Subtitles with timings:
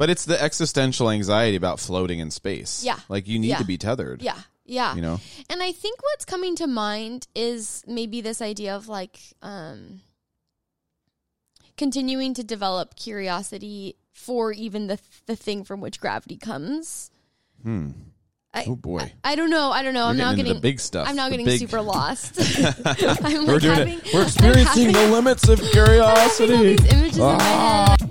[0.00, 2.82] But it's the existential anxiety about floating in space.
[2.82, 2.98] Yeah.
[3.10, 3.58] Like you need Yeah.
[3.58, 4.22] to be tethered.
[4.22, 4.38] Yeah.
[4.64, 4.94] Yeah.
[4.94, 5.20] You know?
[5.50, 10.00] And I think what's coming to mind is maybe this idea of like um
[11.76, 17.10] continuing to develop curiosity for even the the thing from which gravity comes.
[17.62, 17.90] Hmm.
[18.52, 19.12] I, Oh boy.
[19.22, 19.70] I, I don't know.
[19.70, 20.06] I don't know.
[20.06, 21.06] We're I'm getting into getting the big stuff.
[21.08, 22.38] I'm now getting big- super lost.
[23.24, 24.14] I'm We're doing having, it.
[24.14, 26.76] We're experiencing having- the limits of curiosity.
[26.76, 27.96] these images in my Ah.
[28.00, 28.10] head.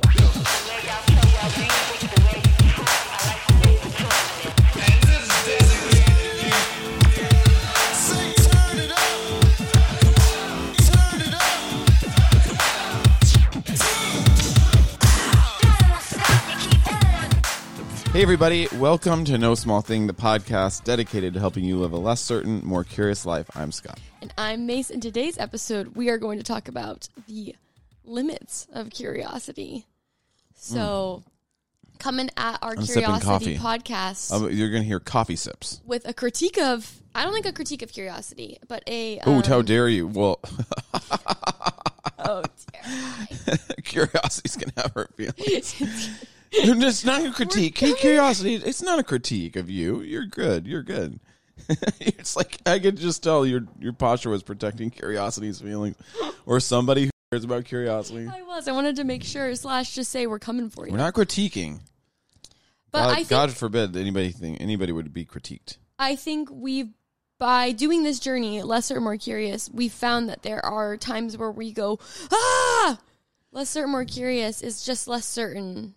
[18.19, 18.67] Hey, everybody.
[18.75, 22.59] Welcome to No Small Thing, the podcast dedicated to helping you live a less certain,
[22.65, 23.49] more curious life.
[23.55, 23.97] I'm Scott.
[24.21, 24.89] And I'm Mace.
[24.89, 27.55] In today's episode, we are going to talk about the
[28.03, 29.85] limits of curiosity.
[30.53, 31.23] So,
[31.97, 32.71] coming at our.
[32.71, 33.85] I'm sipping curiosity coffee.
[33.87, 35.79] podcast Um, you're going to hear coffee sips.
[35.85, 39.21] with a critique of, I don't think a critique of curiosity, but a.
[39.25, 40.07] Oh, um, how dare you?
[40.07, 40.41] Well,
[42.19, 43.57] oh, dear.
[43.85, 46.25] curiosity's going to have her feelings.
[46.51, 47.75] it's not a critique.
[47.75, 50.01] Curiosity, it's not a critique of you.
[50.01, 50.67] You're good.
[50.67, 51.19] You're good.
[51.99, 55.97] it's like I could just tell your your posture was protecting curiosity's feelings,
[56.45, 58.27] or somebody who cares about curiosity.
[58.27, 58.67] I was.
[58.67, 60.93] I wanted to make sure, slash, just say we're coming for you.
[60.93, 61.81] We're not critiquing.
[62.91, 65.77] but God, I think God forbid anybody think anybody would be critiqued.
[65.99, 66.89] I think we've
[67.39, 71.51] by doing this journey, lesser or more curious, we've found that there are times where
[71.51, 71.97] we go,
[72.31, 72.99] ah,
[73.51, 75.95] lesser or more curious is just less certain,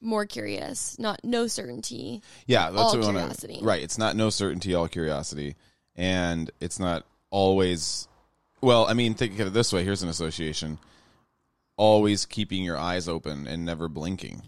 [0.00, 2.22] more curious, not no certainty.
[2.46, 3.82] Yeah, that's All what we wanna- right.
[3.82, 5.56] It's not no certainty, all curiosity,
[5.96, 8.08] and it's not always.
[8.60, 9.84] Well, I mean, think of it this way.
[9.84, 10.78] Here's an association:
[11.76, 14.42] always keeping your eyes open and never blinking.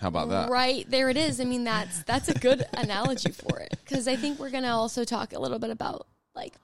[0.00, 0.48] How about that?
[0.50, 1.40] Right there, it is.
[1.40, 5.04] I mean, that's that's a good analogy for it because I think we're gonna also
[5.04, 6.54] talk a little bit about like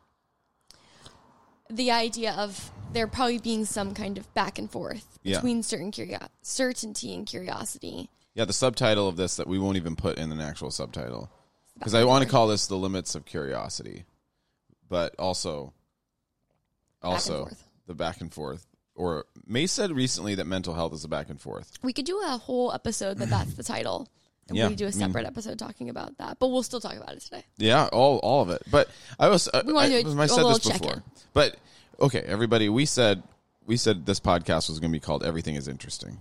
[1.69, 5.37] the idea of there probably being some kind of back and forth Yeah.
[5.37, 8.11] between certain curio- certainty and curiosity.
[8.35, 11.31] Yeah, the subtitle of this that we won't even put in an actual subtitle
[11.75, 14.05] because I want to call this the limits of curiosity,
[14.89, 15.73] but also,
[17.03, 17.65] also forth.
[17.87, 18.67] the back and forth.
[18.95, 21.73] Or May said recently that mental health is a back and forth.
[21.83, 24.09] We could do a whole episode that that's the title.
[24.49, 26.39] And Yeah, we do a I mean- separate episode talking about that.
[26.39, 27.45] But we'll still talk about it today.
[27.59, 28.63] Yeah, all all of it.
[28.71, 30.89] But I was uh, We wanna I, do a- I a said little this before.
[30.95, 31.03] check-in.
[31.35, 31.57] But
[32.01, 33.23] okay, everybody, we said
[33.65, 36.19] we said this podcast was going to be called Everything is Interesting.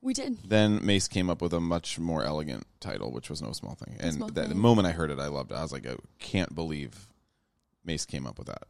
[0.00, 0.38] We did.
[0.46, 3.96] Then Mace came up with a much more elegant title, which was No Small Thing.
[4.00, 5.54] And Small that, the moment I heard it, I loved it.
[5.54, 7.08] I was like, I can't believe
[7.84, 8.64] Mace came up with that.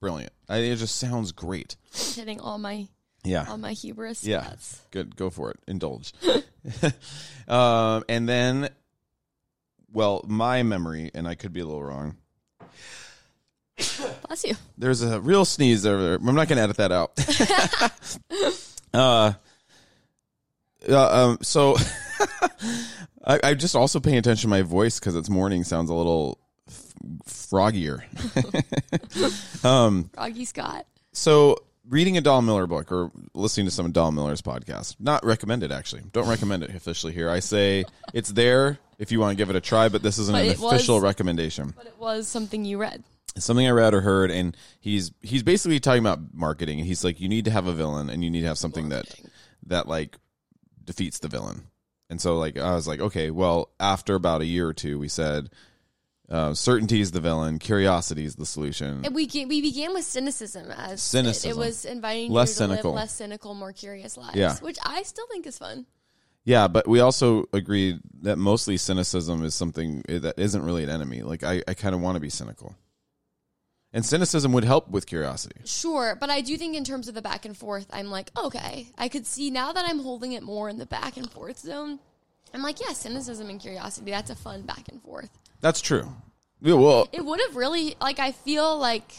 [0.00, 0.32] Brilliant.
[0.48, 1.76] I, it just sounds great.
[1.92, 2.86] Hitting all my
[3.24, 3.46] Yeah.
[3.48, 4.22] all my hubris.
[4.24, 4.42] Yeah.
[4.42, 5.16] That's- Good.
[5.16, 5.58] Go for it.
[5.66, 6.12] Indulge.
[7.48, 8.68] um, and then,
[9.92, 12.16] well, my memory, and I could be a little wrong.
[14.26, 14.54] Bless you.
[14.78, 16.14] There's a real sneeze over there.
[16.14, 17.12] I'm not going to edit that out.
[18.94, 19.32] uh,
[20.88, 21.76] uh, um, so
[23.24, 26.38] I, I just also paying attention to my voice because it's morning sounds a little
[26.68, 26.94] f-
[27.26, 28.02] froggier.
[29.64, 30.86] um, Froggy Scott.
[31.12, 31.56] so
[31.88, 35.70] reading a Don Miller book or listening to some of Don Miller's podcast, not recommended
[35.72, 36.02] actually.
[36.12, 37.28] Don't recommend it officially here.
[37.30, 40.34] I say it's there if you want to give it a try, but this isn't
[40.34, 41.74] But an it was- official recommendation.
[41.76, 43.02] But it was something you read.
[43.38, 46.78] Something I read or heard, and he's he's basically talking about marketing.
[46.78, 48.88] And he's like, you need to have a villain, and you need to have something
[48.90, 49.06] that
[49.66, 50.16] that like
[50.84, 51.66] defeats the villain.
[52.08, 55.08] And so, like, I was like, okay, well, after about a year or two, we
[55.08, 55.50] said,
[56.28, 59.04] uh, certainty is the villain, curiosity is the solution.
[59.04, 61.50] And we we began with cynicism as it- Cynicism.
[61.50, 62.92] It, was inviting Less you to cynical.
[62.94, 64.36] less cynical, more curious lives.
[64.36, 64.56] Yeah.
[64.60, 65.86] Which I still think is fun.
[66.44, 71.22] Yeah, but we also agreed that mostly cynicism is something that isn't really an enemy.
[71.22, 72.76] Like, I, I kind of want to be cynical.
[73.96, 75.56] And cynicism would help with curiosity.
[75.64, 78.88] Sure, but I do think in terms of the back and forth, I'm like, okay,
[78.98, 81.98] I could see now that I'm holding it more in the back and forth zone.
[82.52, 85.30] I'm like, yeah, cynicism and curiosity, that's a fun back and forth.
[85.62, 86.12] That's true.
[86.60, 89.14] Yeah, well, It would have really, like, I feel like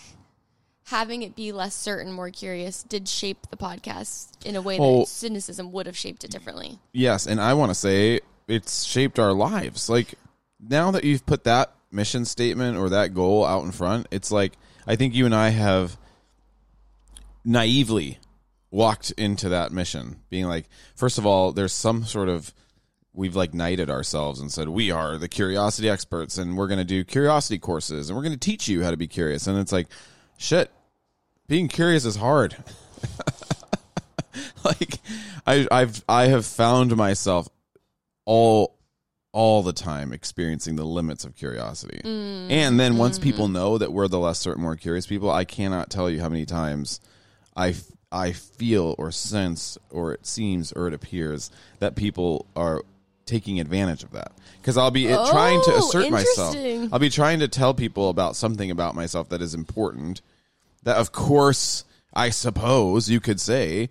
[0.86, 4.84] having it be less certain, more curious did shape the podcast in a way that
[4.84, 5.06] Oh.
[5.06, 6.78] cynicism would have shaped it differently.
[6.94, 9.90] Yes, and I want to say it's shaped our lives.
[9.90, 10.14] Like
[10.60, 14.54] now that you've put that mission statement or that goal out in front, it's like
[14.88, 15.98] I think you and I have
[17.46, 18.18] naively
[18.72, 22.54] walked into that mission being like first of all there's some sort of
[23.14, 26.86] we've like knighted ourselves and said we are the curiosity experts and we're going to
[26.86, 29.48] do curiosity courses and we're going to teach you how to be curious.
[29.48, 29.88] And it's like
[30.38, 30.72] shit
[31.48, 32.56] being curious is hard.
[34.64, 35.00] Like
[35.46, 37.48] I I've I have found myself
[38.26, 38.77] all
[39.38, 42.02] all the time experiencing the limits of curiosity.
[42.04, 42.50] Mm.
[42.50, 43.24] And then once Mm-hmm.
[43.30, 46.28] people know that we're the less certain, more curious people, I cannot tell you how
[46.30, 47.00] many times
[47.56, 52.82] I f- I feel or sense or it seems or it appears that people are
[53.28, 54.32] taking advantage of that
[54.62, 56.56] because I'll be uh, trying to Oh, assert myself.
[56.92, 60.22] I'll be trying to tell people about something about myself that is important.
[60.84, 63.90] That of course, I suppose you could say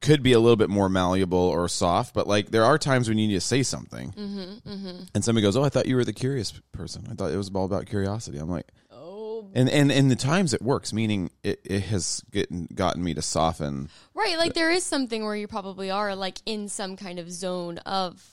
[0.00, 3.18] could be a little bit more malleable or soft, but like there are times when
[3.18, 6.12] you need to say something, Mm-hmm, and somebody goes, "Oh, I thought you were the
[6.12, 7.06] curious person.
[7.10, 10.54] I thought it was all about curiosity." I'm like, Oh, and and and the times
[10.54, 13.88] it works, meaning it, it has gotten gotten me to soften.
[14.14, 14.36] right.
[14.38, 18.24] Like there is something where you probably are like in some kind of zone of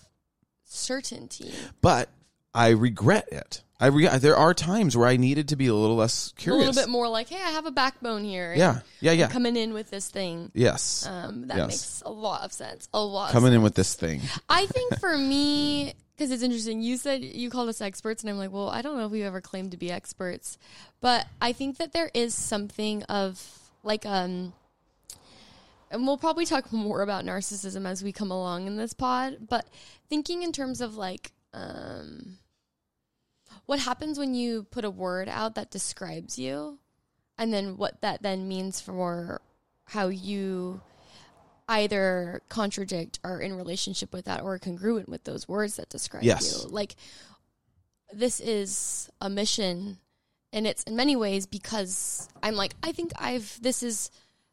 [0.66, 1.54] certainty.
[1.82, 2.10] But
[2.54, 3.64] I regret it.
[3.80, 6.68] I re- there are times where I needed to be a little less curious, A
[6.70, 8.54] little bit more like, hey, I have a backbone here.
[8.56, 9.28] Yeah, yeah, yeah.
[9.28, 10.50] Coming in with this thing.
[10.54, 11.68] Yes, Um, that Yes.
[11.68, 12.88] makes a lot of sense.
[12.94, 13.32] A lot.
[13.32, 14.22] coming in with this thing.
[14.48, 16.82] I think for me, because it's interesting.
[16.82, 19.24] You said you called us experts, and I'm like, well, I don't know if we
[19.24, 20.58] ever claimed to be experts,
[21.02, 24.54] but I think that there is something of like um.
[25.92, 29.68] And we'll probably talk more about narcissism as we come along in this pod, but
[30.10, 32.38] thinking in terms of like um
[33.66, 36.80] what happens when you put a word out that describes you
[37.38, 39.42] and then what that then means for
[39.86, 40.82] how you
[41.68, 46.64] either contradict or in relationship with that or congruent with those words that describe Yes.
[46.64, 46.96] you like
[48.14, 49.98] this is a mission
[50.54, 54.12] and it's in many ways because i'm like i think i've this is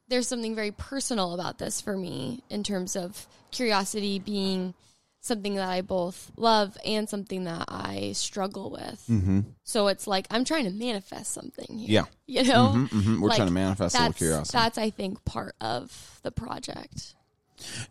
[0.08, 4.74] there's something very personal about this for me in terms of curiosity being
[5.22, 9.02] something that I both love and something that I struggle with.
[9.08, 9.40] Mm-hmm.
[9.62, 11.88] So it's like I'm trying to manifest something here.
[11.88, 12.04] Yeah.
[12.26, 12.68] You know?
[12.72, 14.56] hmm hmm We're Like, trying to manifest a curiosity.
[14.56, 17.14] that's I think part of the project.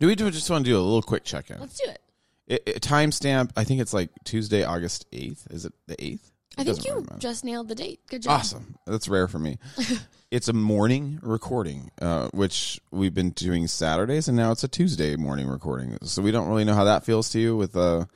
[0.00, 1.60] do we do just want to do a little quick check in?
[1.60, 2.00] Let's do it.
[2.48, 3.52] It, it, timestamp.
[3.56, 5.46] I think it's like Tuesday, August eighth.
[5.50, 6.31] Is it the eighth?
[6.58, 8.00] I think you just nailed the date.
[8.08, 8.40] Good job.
[8.40, 8.76] Awesome.
[8.86, 9.58] That's rare for me.
[10.30, 15.16] it's a morning recording, uh, which we've been doing Saturdays, and now it's a Tuesday
[15.16, 15.98] morning recording.
[16.02, 18.08] So we don't really know how that feels to you with a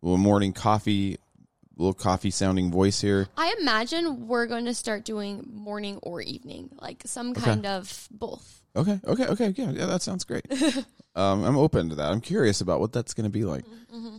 [0.00, 1.18] little morning coffee,
[1.76, 3.28] little coffee sounding voice here.
[3.36, 8.61] I imagine we're going to start doing morning or evening, like some kind of both.
[8.74, 9.54] Okay, okay, okay.
[9.56, 10.46] Yeah, yeah, that sounds great.
[11.14, 12.10] um, I'm open to that.
[12.10, 13.64] I'm curious about what that's going to be like.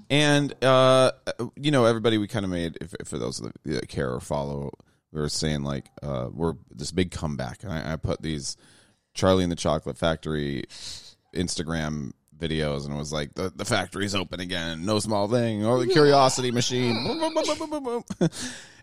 [0.09, 1.11] And uh,
[1.55, 4.71] you know, everybody, we kind of made if, for those that care or follow,
[5.11, 7.63] we were saying like uh, we're this big comeback.
[7.63, 8.57] And I, I put these
[9.13, 10.65] Charlie and the Chocolate Factory
[11.33, 12.11] Instagram
[12.47, 15.87] videos, and it was like the the factory's open again, no small thing, or the
[15.87, 17.05] Curiosity Machine.
[17.05, 17.33] Boom,
[17.69, 18.03] boom, boom.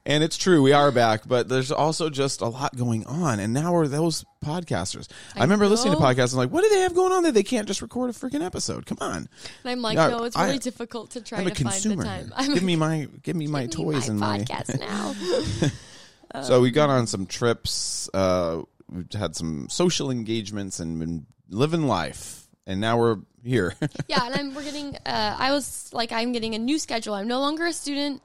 [0.07, 3.39] And it's true, we are back, but there's also just a lot going on.
[3.39, 5.09] And now we're those podcasters.
[5.37, 7.35] I, I remember listening to podcasts and like, what do they have going on that
[7.35, 8.87] they can't just record a freaking episode?
[8.87, 9.17] Come on.
[9.17, 9.29] And
[9.67, 12.03] I'm like, Yeah, no, it's I- really difficult to try I'm a to find the
[12.03, 12.33] time.
[12.35, 14.81] I'm give me my give me my give me toys and my podcast
[16.33, 16.43] now.
[16.43, 18.09] So we got on some trips.
[18.15, 22.40] Uh, we've had some social engagements and been living life.
[22.67, 23.75] And now we're here.
[24.09, 24.97] yeah, and I'm we're getting.
[25.07, 27.15] Uh, I was like, I'm getting a new schedule.
[27.15, 28.23] I'm no longer a student,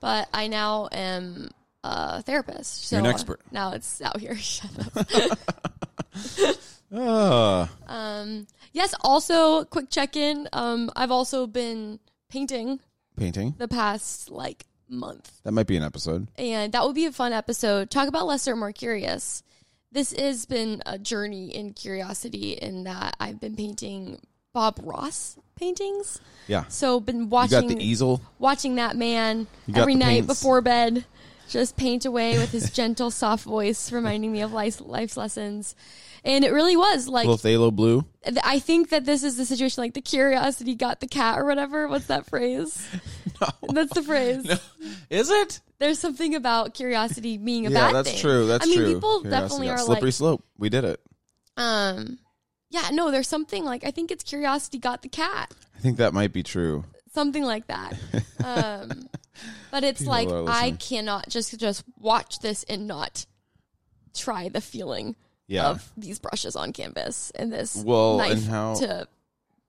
[0.00, 1.50] but I now am
[1.84, 2.86] a therapist.
[2.86, 3.40] So You're an expert.
[3.50, 4.36] Now it's out here.
[4.38, 5.38] Shut up.
[6.90, 8.94] Ah, Um, yes.
[9.02, 10.48] Also, quick check in.
[10.54, 12.00] Um, I've also been
[12.30, 12.80] painting
[13.16, 13.54] painting.
[13.58, 16.28] the past like month, That might be an episode.
[16.38, 17.90] and that would be a fun episode.
[17.90, 19.42] Talk about lesser, more curious.
[19.90, 24.20] This has been a journey in curiosity in that I've been painting
[24.52, 26.20] Bob Ross paintings.
[26.46, 26.64] Yeah.
[26.68, 28.20] So been You watching got the easel.
[28.38, 30.26] watching that man every night paints.
[30.26, 31.04] before bed,
[31.48, 35.74] just paint away with his gentle, soft voice, reminding me of life, life's lessons.
[36.24, 38.04] And it really was like little phthalo blue.
[38.44, 41.88] I think that this is the situation, like the curiosity got the cat or whatever.
[41.88, 42.86] What's that phrase?
[43.68, 44.46] That's the phrase.
[45.10, 45.60] Is it?
[45.78, 48.20] There's something about curiosity being a yeah, bad that's thing.
[48.20, 48.46] true.
[48.46, 48.94] That's I mean, true.
[48.94, 50.44] people Curiosity definitely are slippery like, slope.
[50.58, 51.00] We did it.
[51.56, 52.18] um,
[52.70, 55.52] yeah, no, there's something like I think it's curiosity got the cat.
[55.76, 56.84] I think that might be true.
[57.12, 57.94] something like that.
[58.44, 59.08] Um,
[59.72, 63.26] but it's People like I cannot just just watch this and not
[64.14, 65.16] try the feeling
[65.48, 65.70] Yeah.
[65.70, 69.08] of these brushes on canvas and this Well, knife and how- to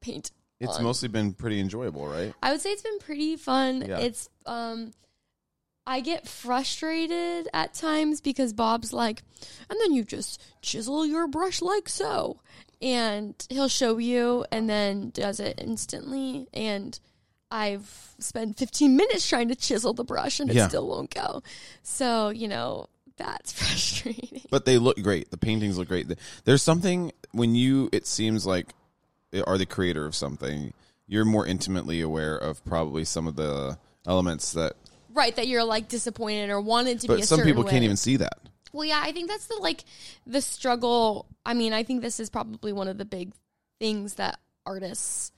[0.01, 0.31] paint.
[0.59, 0.83] It's on.
[0.83, 2.33] mostly been pretty enjoyable, right?
[2.43, 3.83] I would say it's been pretty fun.
[3.87, 3.97] Yeah.
[3.99, 4.91] It's um
[5.87, 9.23] I get frustrated at times because Bob's like,
[9.69, 12.41] and then you just chisel your brush like so.
[12.81, 16.47] And he'll show you and then does it instantly.
[16.53, 16.99] And
[17.49, 20.67] I've spent 15 minutes trying to chisel the brush and it Yeah.
[20.67, 21.41] still won't go.
[21.81, 22.85] So, you know,
[23.19, 24.41] that's frustrating.
[24.49, 25.29] But they look great.
[25.29, 26.07] The paintings look great.
[26.45, 27.89] There's something when you.
[27.91, 28.73] It seems like
[29.45, 30.73] are the creator of something,
[31.07, 34.73] you're more intimately aware of probably some of the elements that.
[35.13, 37.13] right that you're like disappointed or wanted to be.
[37.13, 38.39] But a some people can't even see that.
[38.71, 39.83] Well, yeah, I think that's the like
[40.25, 41.27] the struggle.
[41.45, 43.33] I mean, I think this is probably one of the big
[43.79, 45.31] things that artists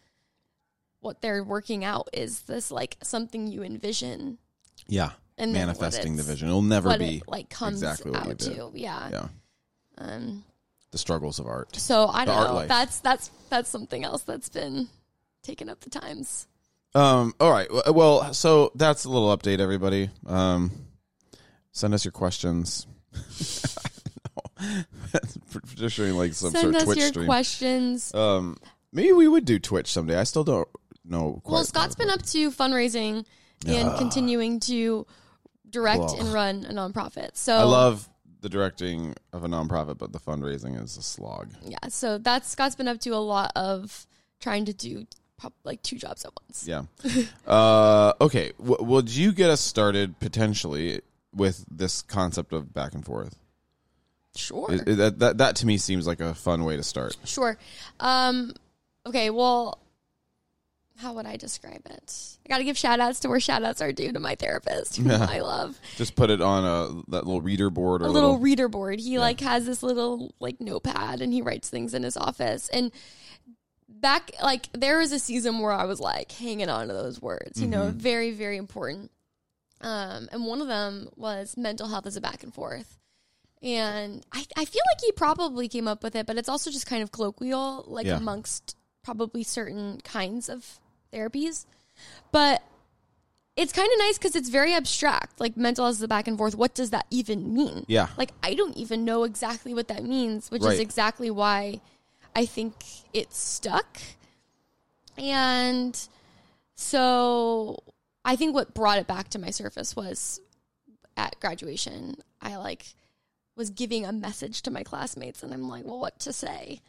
[1.02, 4.38] what they're working out is this like something you envision
[4.88, 5.12] Yeah,
[5.42, 6.48] and manifesting the vision.
[6.48, 8.72] It'll never be it like comes exactly out to.
[8.74, 9.10] Yeah.
[9.12, 9.28] Yeah,
[9.98, 10.44] Um
[10.92, 11.76] the struggles of art.
[11.76, 12.54] so I don't know.
[12.54, 12.68] life.
[12.68, 14.90] That's that's that's something else that's been
[15.44, 16.48] taking up the times.
[16.94, 17.34] Um.
[17.40, 17.68] All right.
[17.94, 20.10] Well, so that's a little update, everybody.
[20.26, 20.72] Um,
[21.72, 22.86] send us your questions.
[25.76, 27.26] Just showing like some Send sort of us Twitch your stream.
[27.26, 28.14] questions.
[28.14, 28.58] Um,
[28.92, 30.18] maybe we would do Twitch someday.
[30.18, 30.68] I still don't
[31.06, 31.42] know.
[31.46, 33.26] Well, Scott's been up to fundraising
[33.66, 35.08] and continuing to
[35.72, 36.16] direct Ugh.
[36.20, 37.32] and run a nonprofit.
[37.38, 38.08] So I love
[38.42, 41.50] the directing of a nonprofit, but the fundraising is a slog.
[41.64, 41.78] yeah.
[41.90, 44.06] So that's Scott's been up to a lot of
[44.40, 45.06] trying to do
[45.64, 46.68] like two jobs at once.
[46.68, 46.84] Yeah.
[47.48, 48.52] uh, okay.
[48.60, 51.02] W- would you get us started potentially
[51.34, 53.36] with this concept of back and forth?
[54.36, 54.72] Sure.
[54.72, 57.18] Is- is that, that that to me seems like a fun way to start.
[57.26, 57.58] Sure.
[58.00, 58.54] Um,
[59.06, 59.80] okay, well,
[61.02, 62.14] how would I describe it?
[62.46, 64.98] I got to give shout outs to where shout outs are due to my therapist,
[64.98, 65.80] who I love.
[65.98, 69.00] Just put it on a that little reader board or A little reader board.
[69.00, 72.70] He like has this little like notepad and he writes things in his office.
[72.70, 72.92] And
[73.90, 77.62] back like there was a season where I was like hanging on to those words,
[77.62, 79.12] you know, very, very important.
[79.82, 82.98] Um, and one of them was mental health as a back and forth.
[83.64, 86.88] And I, I feel like he probably came up with it, but it's also just
[86.88, 88.18] kind of colloquial, like Yeah.
[88.18, 90.80] amongst probably certain kinds of
[91.12, 91.66] therapies.
[92.32, 92.62] But
[93.58, 95.40] it's kind of nice because it's very abstract.
[95.40, 96.56] Like mental health as a back and forth.
[96.56, 97.86] What does that even mean?
[97.88, 98.08] Yeah.
[98.18, 100.74] Like I don't even know exactly what that means, which Right.
[100.74, 101.82] is exactly why
[102.36, 102.74] I think
[103.14, 104.00] it stuck.
[105.18, 106.00] And
[106.76, 107.84] so
[108.24, 110.40] I think what brought it back to my surface was
[111.18, 112.96] at graduation, I like
[113.58, 116.80] was giving a message to my classmates and I'm like, well, what to say?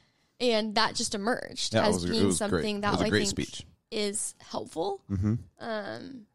[0.41, 2.51] And that just emerged Yeah, as being was great.
[2.51, 3.67] something that was a I great think speech.
[3.93, 5.01] Is helpful.
[5.11, 5.35] Mm-hmm.
[5.61, 6.27] Um,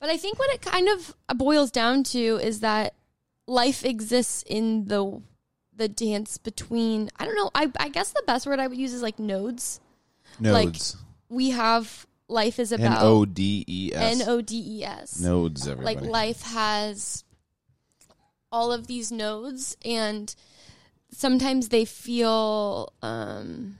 [0.00, 2.94] but I think what it kind of boils down to is that
[3.46, 5.22] life exists in the
[5.76, 7.10] the dance between.
[7.18, 7.50] I don't know.
[7.54, 9.80] I I guess the best word I would use is like nodes.
[10.38, 10.96] Nodes.
[11.28, 14.20] We have life is about O D E S.
[14.20, 15.20] N O D E S.
[15.20, 15.68] Nodes.
[15.68, 15.96] Everybody.
[15.96, 17.24] Like life has
[18.50, 20.34] all of these nodes, and
[21.10, 23.78] sometimes they feel um,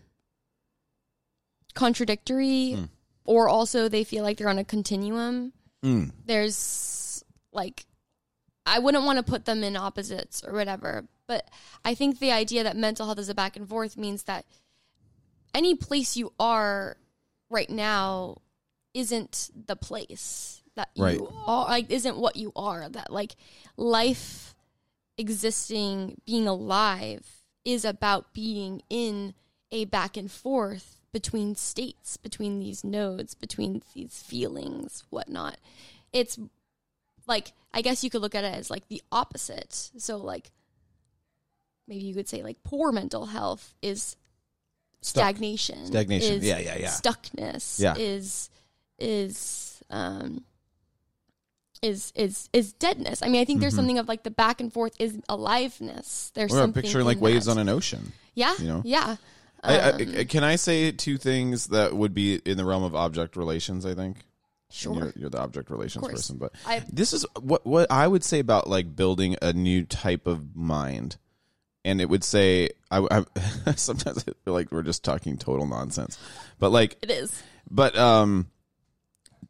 [1.74, 2.84] contradictory, Hmm.
[3.24, 5.52] or also they feel like they're on a continuum.
[5.82, 6.12] Mm.
[6.26, 7.86] there's like
[8.66, 11.48] I wouldn't want to put them in opposites or whatever, but
[11.84, 14.44] I think the idea that mental health is a back and forth means that
[15.54, 16.98] any place you are
[17.48, 18.36] right now
[18.92, 21.20] isn't the place that you Right.
[21.46, 23.34] are like isn't what you are that like
[23.78, 24.54] life
[25.18, 27.26] existing being alive
[27.64, 29.34] is about being in
[29.72, 35.56] a back and forth between states between these nodes between these feelings whatnot
[36.12, 36.38] it's
[37.26, 40.50] like i guess you could look at it as like the opposite so like
[41.88, 44.16] maybe you could say like poor mental health is
[45.02, 45.22] Stuck.
[45.34, 46.34] stagnation Stagnation.
[46.36, 46.88] is Yeah, yeah, yeah.
[46.90, 47.94] stuckness Yeah.
[47.96, 48.50] is
[48.98, 50.44] is um
[51.82, 53.22] is is is deadness.
[53.22, 56.30] I mean, I think there's something of like the back and forth is aliveness.
[56.34, 57.52] There's Or something picturing in like waves that.
[57.52, 58.12] on an ocean.
[58.34, 58.82] yeah, you know?
[58.84, 59.16] yeah.
[59.62, 62.94] I, I, Um, can I say two things that would be in the realm of
[62.94, 63.84] object relations?
[63.86, 64.18] I think.
[64.72, 64.94] Sure.
[64.94, 68.38] You're, you're the object relations person, but I- this is what what I would say
[68.38, 71.16] about like building a new type of mind,
[71.84, 76.18] and it would say I, I sometimes I feel like we're just talking total nonsense,
[76.60, 77.42] but like It is.
[77.68, 78.46] but um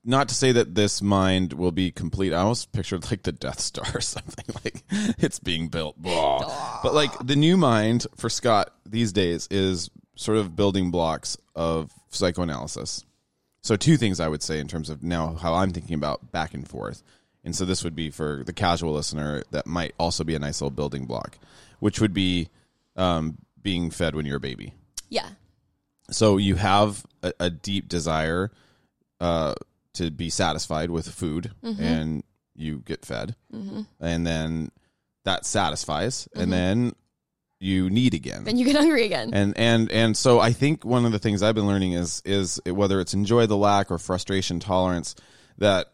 [0.02, 2.32] not to say that this mind will be complete.
[2.32, 4.82] I almost pictured like the Death Star or something like
[5.18, 6.00] it's being built.
[6.00, 6.80] Blah.
[6.82, 9.90] But like the new mind for Scott these days is
[10.20, 13.04] sort of building blocks of psychoanalysis.
[13.62, 16.52] So two things I would say in terms of now how I'm thinking about back
[16.52, 17.02] and forth.
[17.42, 20.60] And so this would be for the casual listener that might also be a nice
[20.60, 21.38] little building block,
[21.78, 22.48] which would be
[22.96, 24.74] um, being fed when you're a baby
[25.08, 25.28] Yeah.
[26.10, 28.50] so you have a, a deep desire
[29.20, 29.54] uh,
[29.94, 32.24] to be satisfied with food and
[32.54, 33.36] you get fed
[34.00, 34.70] and then
[35.24, 36.94] that satisfies and then
[37.60, 39.30] you need again Then you get hungry again.
[39.32, 42.60] and and and so i think one of the things i've been learning is is
[42.66, 45.14] whether it's enjoy the lack or frustration tolerance
[45.58, 45.92] that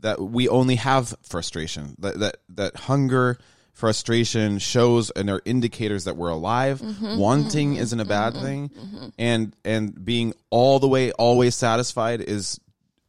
[0.00, 3.38] that we only have frustration that that that hunger
[3.72, 6.80] frustration shows and are indicators that we're alive.
[6.80, 7.16] Mm-hmm.
[7.16, 7.82] Wanting mm-hmm.
[7.82, 8.44] isn't a bad mm-hmm.
[8.44, 12.60] thing, and and being all the way always satisfied is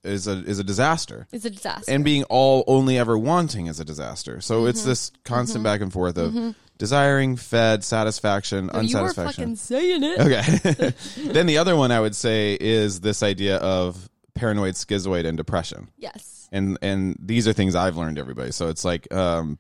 [0.04, 1.28] is a is a disaster.
[1.32, 1.92] It's a disaster.
[1.92, 4.42] And being all only ever wanting is a disaster.
[4.42, 8.98] So it's this constant back and forth of desiring, fed, satisfaction, unsatisfaction.
[8.98, 10.20] you were fucking saying it.
[10.20, 10.94] Okay.
[11.32, 15.92] then the other one I would say is this idea of paranoid, schizoid, and depression.
[15.96, 16.50] Yes.
[16.52, 18.52] And and these are things I've learned, everybody.
[18.52, 19.60] So it's like um,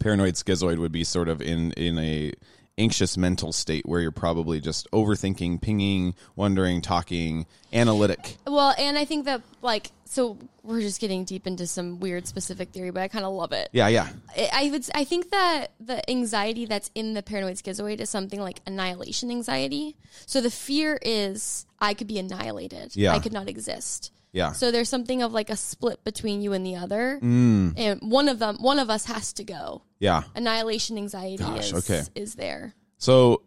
[0.00, 2.34] paranoid, schizoid would be sort of in in a
[2.78, 8.36] anxious mental state where you're probably just overthinking, pinging, wondering, talking, analytic.
[8.46, 12.70] Well, and I think that like so we're just getting deep into some weird specific
[12.70, 13.68] theory, but I kind of love it.
[13.72, 14.08] Yeah, yeah.
[14.36, 18.40] I I would I think that the anxiety that's in the paranoid schizoid is something
[18.40, 19.96] like annihilation anxiety.
[20.26, 22.96] So the fear is I could be annihilated.
[22.96, 23.12] Yeah.
[23.12, 24.12] I could not exist.
[24.32, 24.52] Yeah.
[24.52, 27.74] So there's something of like a split between you and the other, Mm.
[27.78, 29.82] and one of them, one of us has to go.
[29.98, 30.22] Yeah.
[30.34, 32.02] Annihilation anxiety Gosh, is okay.
[32.14, 32.74] is there.
[32.98, 33.42] So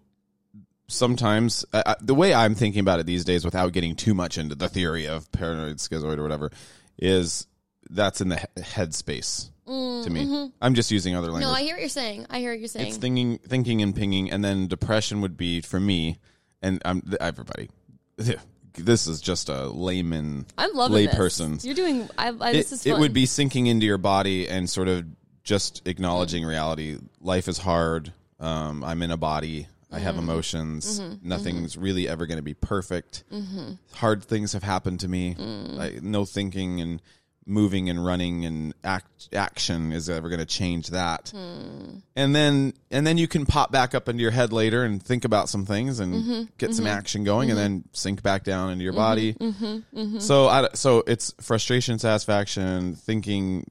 [0.87, 4.55] sometimes I, the way I'm thinking about it these days, without getting too much into
[4.55, 6.51] the theory of paranoid schizoid or whatever,
[6.97, 7.47] is
[7.89, 10.51] that's in the he- head space to me.
[10.61, 11.43] I'm just using other language.
[11.43, 11.53] Mm, mm-hmm.
[11.53, 12.25] No, I hear what you're saying.
[12.29, 12.87] I hear what you're saying.
[12.87, 16.19] it's thinking, thinking, and pinging, and then depression would be for me,
[16.61, 17.69] and I'm everybody.
[18.77, 21.61] This is just a layman, I'm loving layperson.
[21.61, 22.09] You're doing.
[22.17, 25.05] I, I, It, this is it would be sinking into your body and sort of
[25.43, 26.97] just acknowledging reality.
[27.19, 28.13] Life is hard.
[28.39, 29.67] Um, I'm in a body.
[29.91, 30.23] I have Mm-hmm.
[30.23, 31.01] emotions.
[31.21, 33.23] Nothing's really ever going to be perfect.
[33.31, 33.73] Mm-hmm.
[33.95, 35.35] Hard things have happened to me.
[35.35, 35.79] Mm.
[35.79, 37.01] I, no thinking and
[37.45, 41.29] moving and running and act, action is ever going to change that.
[41.35, 41.97] Hmm.
[42.15, 45.25] And then and then you can pop back up into your head later and think
[45.25, 46.41] about some things and Mm-hmm.
[46.59, 49.33] get some action going and then sink back down into your body.
[49.33, 50.19] Mm-hmm.
[50.19, 53.67] So I, so it's frustration, satisfaction, thinking,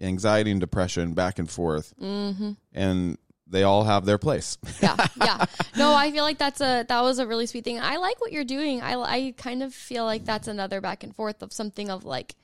[0.00, 2.52] anxiety, and depression back and forth, Mm-hmm.
[2.72, 4.56] and they all have their place.
[4.82, 5.44] yeah, yeah.
[5.76, 7.78] No, I feel like that's a that was a really sweet thing.
[7.78, 8.80] I like what you're doing.
[8.82, 12.34] I I kind of feel like that's another back and forth of something of like,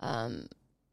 [0.00, 0.48] um,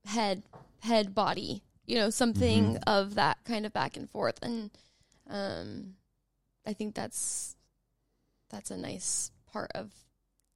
[0.05, 0.43] head
[0.79, 1.63] head body.
[1.85, 2.83] You know, something Mm-hmm.
[2.87, 4.69] of that kind of back and forth, and
[5.29, 5.95] um,
[6.65, 7.55] I think that's
[8.49, 9.91] that's a nice part of.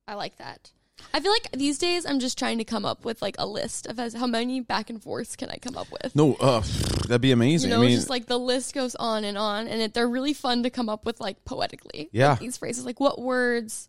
[0.07, 0.71] I like that.
[1.13, 3.87] I feel like these days I'm just trying to come up with like a list
[3.87, 6.15] of as how many back and forths can I come up with.
[6.15, 6.61] No, uh,
[7.07, 7.69] that'd be amazing.
[7.69, 10.09] You know, I mean, just like the list goes on and on, and it, they're
[10.09, 12.09] really fun to come up with, like poetically.
[12.11, 12.31] Yeah.
[12.31, 13.87] Like, these phrases, like what words.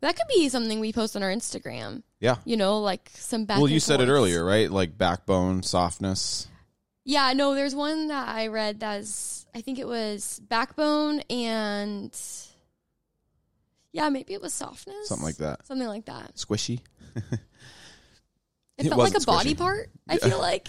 [0.00, 2.02] That could be something we post on our Instagram.
[2.20, 2.36] yeah.
[2.46, 3.58] You know, like some back.
[3.58, 4.70] Well, you said it earlier, right?
[4.70, 6.48] Like backbone, softness.
[7.04, 12.16] Yeah, no, there's one that I read that's I think it was backbone and
[13.92, 15.66] yeah, maybe it was softness, Something like that.
[15.66, 16.34] something like that.
[16.36, 16.80] Squishy.
[17.16, 19.90] It, It felt like a wasn't body part.
[20.08, 20.66] I feel like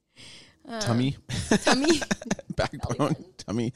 [0.80, 1.16] tummy,
[1.62, 2.00] tummy.
[2.56, 3.72] backbone, tummy.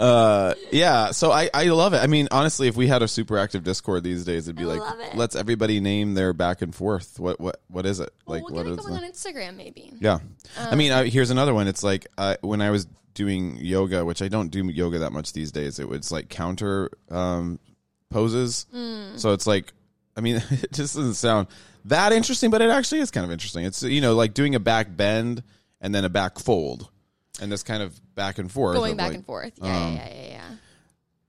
[0.00, 1.10] Uh, yeah.
[1.12, 1.98] So I, I love it.
[1.98, 4.76] I mean, honestly, if we had a super active Discord these days, it'd be I
[4.78, 5.16] like, it.
[5.16, 7.20] let's everybody name their back and forth.
[7.20, 8.10] What, what, what is it?
[8.26, 9.92] Well, Like, we'll what get it is going on Instagram, maybe.
[10.00, 10.18] Yeah.
[10.58, 11.68] I mean, I, here's another one.
[11.68, 15.32] It's like uh, when I was doing yoga, which I don't do yoga that much
[15.34, 15.78] these days.
[15.78, 17.60] It was like counter um,
[18.10, 18.66] poses.
[19.16, 19.72] So it's like,
[20.16, 21.48] I mean, it just doesn't sound
[21.86, 23.64] that interesting, but it actually is kind of interesting.
[23.64, 25.42] It's you know like doing a back bend
[25.80, 26.88] and then a back fold,
[27.40, 29.52] and this kind of back and forth, Going back like- and forth.
[29.62, 30.50] Yeah, um, yeah, yeah, yeah, yeah.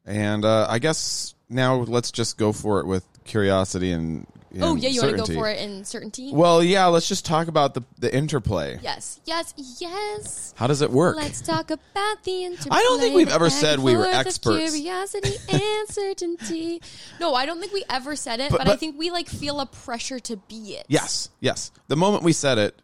[0.05, 4.27] And uh, I guess now let's just go for it with curiosity and.
[4.61, 6.31] Oh yeah, you want to go for it in certainty?
[6.33, 6.85] Well, yeah.
[6.87, 8.79] Let's just talk about the the interplay.
[8.81, 10.53] yes, yes, yes.
[10.57, 11.15] How does it work?
[11.17, 12.77] Let's talk about the interplay.
[12.77, 14.71] I don't think we've ever said we were experts.
[14.71, 16.81] Curiosity and certainty.
[17.19, 19.59] No, I don't think we ever said it, but, But- I think we like feel
[19.59, 20.85] a pressure to be it.
[20.87, 21.71] Yes, yes.
[21.87, 22.81] The moment we said it,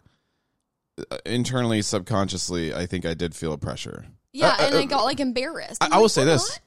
[1.09, 4.05] uh, internally, subconsciously, I think I did feel a pressure.
[4.33, 5.83] Yeah, Uh, and uh, I got like embarrassed.
[5.83, 6.59] I, I'm I will say this: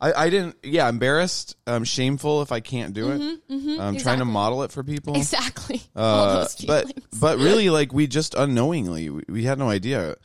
[0.00, 0.56] I, I didn't.
[0.64, 3.40] Yeah, embarrassed, um, shameful if I can't do it.
[3.80, 5.16] I'm trying to model it for people.
[5.16, 5.82] Exactly.
[5.94, 10.16] Uh, but but really, like we just unknowingly, we, we had no idea.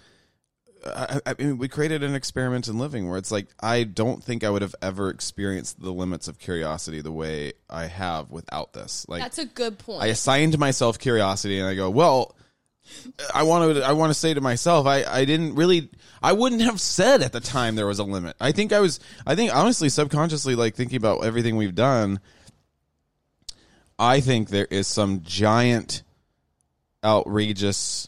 [0.85, 4.43] I I mean, we created an experiment in living where it's like I don't think
[4.43, 9.05] I would have ever experienced the limits of curiosity the way I have without this.
[9.09, 10.01] Like That's a good point.
[10.01, 12.36] I assigned myself curiosity, and I go, well,
[13.33, 13.83] I want to.
[13.83, 15.89] I want to say to myself, I, I didn't really.
[16.21, 18.35] I wouldn't have said at the time there was a limit.
[18.39, 18.99] I think I was.
[19.25, 22.19] I think honestly, subconsciously, like thinking about everything we've done.
[23.99, 26.03] I think there is some giant,
[27.03, 28.07] outrageous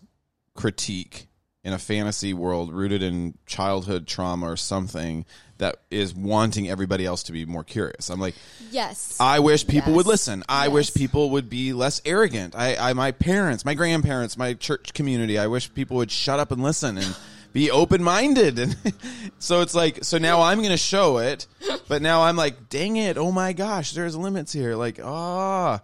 [0.54, 1.28] critique
[1.64, 5.26] in a fantasy world rooted in childhood trauma or something
[5.60, 8.10] that is wanting everybody else to be more curious.
[8.10, 8.36] I'm like,
[8.72, 9.16] yes.
[9.20, 10.44] I wish people would listen.
[10.50, 10.74] I Yes.
[10.74, 12.56] wish people would be less arrogant.
[12.56, 15.38] I, I, my parents, my grandparents, my church community.
[15.38, 17.16] I wish people would shut up and listen and
[17.54, 18.58] be open minded.
[18.58, 18.76] And
[19.40, 21.46] so it's like, so now I'm going to show it,
[21.88, 23.18] but now I'm like, dang it.
[23.18, 24.76] Oh my gosh, there's limits here.
[24.76, 25.82] Like, ah,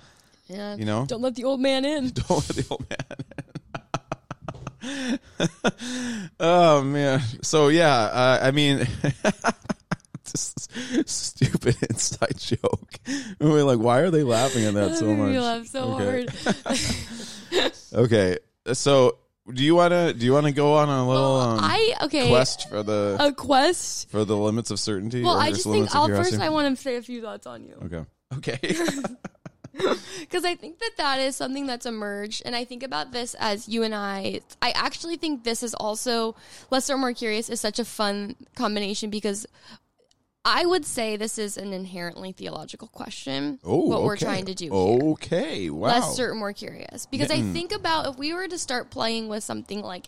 [0.47, 0.75] Yeah.
[0.75, 1.05] You know?
[1.05, 2.09] Don't let the old man in.
[2.13, 3.25] don't let the old man.
[6.39, 7.21] oh man.
[7.41, 8.87] So yeah, uh, I mean,
[11.05, 12.99] stupid inside joke.
[13.07, 15.31] And we're like, why are they laughing at that so much?
[15.31, 16.27] We laugh so Okay.
[17.53, 17.71] hard.
[17.93, 18.37] Okay,
[18.73, 19.17] so
[19.53, 22.27] do you want to do you want to go on a little um, I okay.
[22.29, 24.09] quest for the A quest.
[24.09, 25.23] for the limits of certainty?
[25.23, 26.39] Well, I just think I'll first.
[26.39, 28.05] I want to say a few thoughts on you Okay.
[28.37, 28.75] Okay.
[30.19, 33.67] because I think that that is something that's emerged, and I think about this as
[33.67, 34.41] you and I.
[34.61, 36.35] I actually think this is also
[36.71, 39.45] lesser or more curious is such a fun combination because
[40.47, 43.59] I would say this is an inherently theological question.
[43.63, 44.73] oh, what we're trying to do here.
[45.11, 45.69] Okay.
[45.69, 45.87] Wow.
[45.87, 47.53] lesser or more curious because I Mm.
[47.53, 50.05] think about if we were to start playing with something like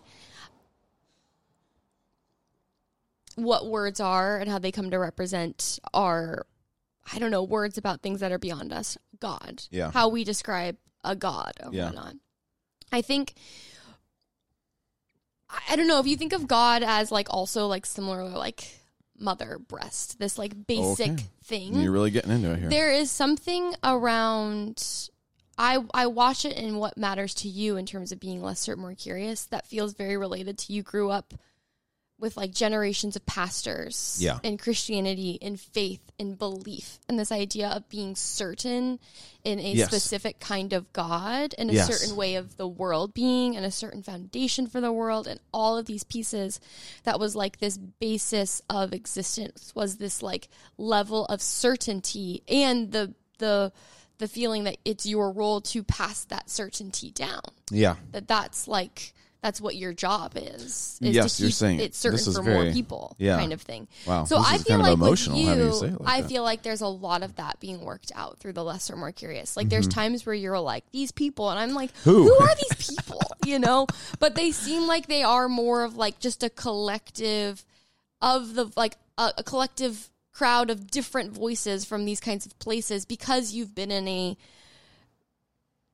[3.35, 6.45] what words are and how they come to represent our
[7.13, 9.91] I don't know words about things that are beyond us God Yeah.
[9.91, 11.85] how we describe a God or Yeah.
[11.85, 12.15] whatnot
[12.91, 13.33] I think
[15.69, 18.67] I don't know if you think of God as like also like similar like
[19.17, 21.23] mother breast this like basic Okay.
[21.43, 22.69] thing You're really getting into it here.
[22.69, 25.09] there is something around
[25.57, 28.81] I I watch it in what matters to you in terms of being less certain,
[28.83, 29.45] more curious.
[29.45, 30.83] That feels very related to you.
[30.83, 31.33] Grew up
[32.19, 34.39] with like generations of pastors, Yeah.
[34.43, 38.99] in Christianity, in faith, in belief, and this idea of being certain
[39.43, 39.87] in a Yes.
[39.87, 41.87] specific kind of God and a Yes.
[41.87, 45.77] certain way of the world being and a certain foundation for the world and all
[45.77, 46.59] of these pieces
[47.03, 53.13] that was like this basis of existence was this like level of certainty and the
[53.37, 53.71] the
[54.17, 57.95] the feeling that it's your role to pass that certainty down yeah.
[58.11, 62.33] that that's like that's what your job is, is Yes, to you're saying- it's certain
[62.33, 63.37] for more people yeah.
[63.37, 66.21] kind of thing Wow, so this i feel like emotional with you, you like i
[66.21, 66.27] that.
[66.29, 69.55] feel like there's a lot of that being worked out through the lesser more curious
[69.55, 72.09] like there's times where you're like these people and i'm like Mm-hmm.
[72.09, 72.23] Who?
[72.23, 73.85] who are these people you know
[74.19, 77.63] but they seem like they are more of like just a collective
[78.21, 83.05] of the like a, a collective crowd of different voices from these kinds of places
[83.05, 84.37] because you've been in a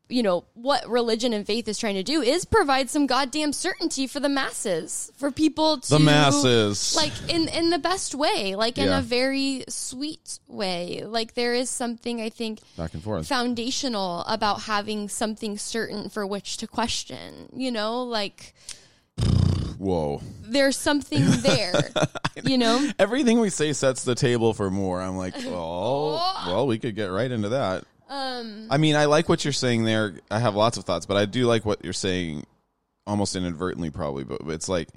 [0.09, 4.05] you know what religion and faith is trying to do is provide some goddamn certainty
[4.05, 6.95] for the masses for people to The masses.
[6.95, 8.99] like in in the best way like in Yeah.
[8.99, 13.27] a very sweet way like there is something i think Back and forth.
[13.27, 18.53] foundational about having something certain for which to question you know like
[19.77, 20.21] Whoa.
[20.43, 21.89] there's something there
[22.43, 25.01] you know Everything we say sets the table for more.
[25.01, 27.83] I'm like, well, well, we could get right into that.
[28.09, 30.19] Um I mean, I like what you're saying there.
[30.29, 32.45] I have lots of thoughts, but I do like what you're saying
[33.07, 34.23] almost inadvertently, probably.
[34.23, 34.89] But it's like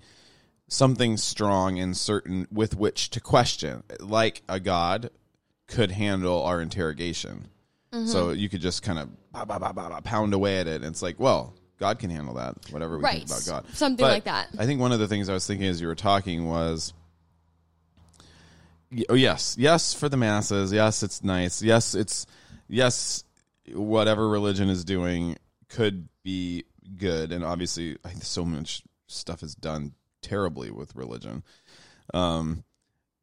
[0.68, 5.10] something strong and certain with which to question, like a god
[5.66, 7.48] could handle our interrogation.
[7.92, 8.06] Mm-hmm.
[8.06, 10.76] So you could just kind of bah, bah, bah, pound away at it.
[10.76, 13.28] And it's like, well, God can handle that, whatever we Right.
[13.28, 13.74] think about God.
[13.74, 14.48] Something But like that.
[14.58, 16.92] I think one of the things I was thinking as you were talking was,
[19.08, 20.72] oh yes, yes for the masses.
[20.72, 21.62] Yes, it's nice.
[21.62, 22.26] Yes, it's
[22.68, 23.24] yes,
[23.72, 25.36] whatever religion is doing
[25.68, 26.64] could be
[26.96, 31.42] good, and obviously, I think so much stuff is done terribly with religion.
[32.14, 32.64] Um,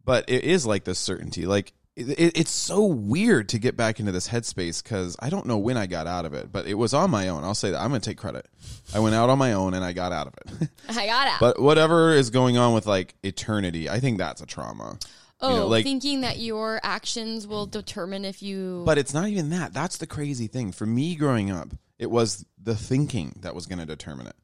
[0.06, 1.74] but it is like this certainty, like.
[1.96, 5.60] It, it, it's so weird to get back into this headspace because I don't know
[5.60, 7.44] when I got out of it, but it was on my own.
[7.44, 8.48] I'll say that I'm going to take credit.
[8.96, 10.70] I went out on my own and I got out of it.
[10.90, 14.48] i got it But whatever is going on with like eternity, I think that's a
[14.48, 14.98] trauma.
[15.44, 19.14] Oh you know, oh, like- thinking that your actions will determine if you But it's
[19.14, 19.74] not even that.
[19.74, 20.72] That's the crazy thing.
[20.72, 24.36] For me growing up, it was the thinking that was going to determine it.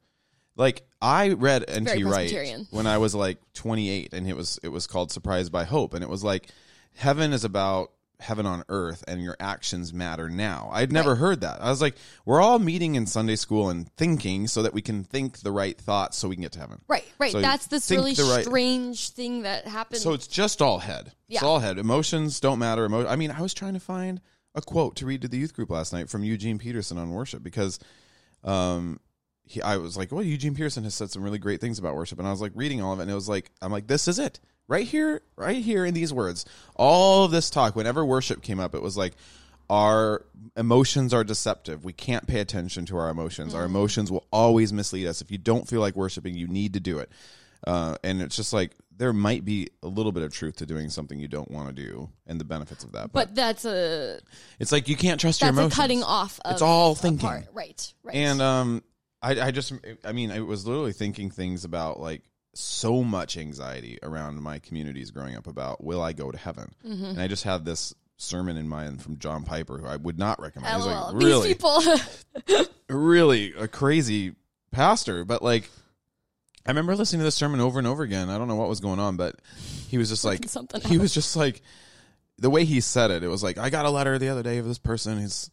[0.56, 2.04] Like I read N.T.
[2.04, 5.94] Wright when I was like 28 and it was it was called Surprised by Hope
[5.94, 6.48] and it was like
[6.96, 10.68] heaven is about heaven on earth and your actions matter now.
[10.72, 11.60] I'd never heard that.
[11.62, 15.04] I was like we're all meeting in Sunday school and thinking so that we can
[15.04, 16.80] think the right thoughts so we can get to heaven.
[16.88, 20.78] right right So that's this really right- strange thing that happens So it's just all
[20.80, 21.12] head.
[21.28, 21.44] It's Yeah.
[21.48, 21.78] all head.
[21.78, 22.84] Emotions don't matter.
[22.86, 24.20] Emo- I mean, I was trying to find
[24.54, 27.42] a quote to read to the youth group last night from Eugene Peterson on worship
[27.42, 27.78] because
[28.44, 29.00] um
[29.44, 32.20] he, I was like, well, Eugene Peterson has said some really great things about worship.
[32.20, 34.06] And I was like reading all of it and it was like, I'm like, this
[34.06, 34.38] is it.
[34.70, 36.46] Right here, right here in these words.
[36.76, 39.14] All of this talk, whenever worship came up, it was like,
[39.68, 40.24] our
[40.56, 41.84] emotions are deceptive.
[41.84, 43.52] We can't pay attention to our emotions.
[43.52, 45.20] Our emotions will always mislead us.
[45.22, 47.10] If you don't feel like worshiping, you need to do it.
[47.66, 50.88] Uh, and it's just like there might be a little bit of truth to doing
[50.88, 53.12] something you don't want to do and the benefits of that.
[53.12, 54.20] But, but that's a
[54.60, 55.74] it's like you can't trust your emotions.
[55.74, 57.28] cutting off of It's all thinking.
[57.28, 57.46] part.
[57.52, 58.82] right right And um,
[59.22, 59.72] I, I just,
[60.04, 62.22] I mean, I was literally thinking things about like
[62.54, 66.74] so much anxiety around my communities growing up about will I go to heaven?
[66.86, 67.04] Mm-hmm.
[67.04, 70.40] And I just had this sermon in mind from John Piper, who I would not
[70.40, 70.74] recommend.
[70.74, 71.12] He's LOL.
[71.12, 71.82] like These really, people.
[72.88, 74.34] really a crazy
[74.70, 75.68] pastor, but like.
[76.66, 78.28] I remember listening to this sermon over and over again.
[78.28, 79.36] I don't know what was going on, but
[79.88, 81.62] he was just like Something he was just like
[82.36, 83.24] the way he said it.
[83.24, 85.50] It was like I got a letter the other day of this person who's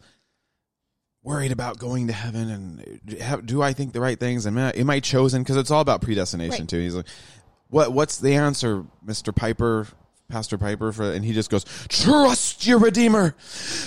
[1.27, 4.47] worried about going to heaven and have, do I think the right things?
[4.47, 5.43] Am I, am I chosen?
[5.43, 6.69] Because it's all about predestination Right.
[6.69, 6.79] too.
[6.79, 7.07] He's like,
[7.69, 9.87] what What's the answer, Mister Piper?
[10.29, 13.33] Pastor Piper for and he just goes trust your redeemer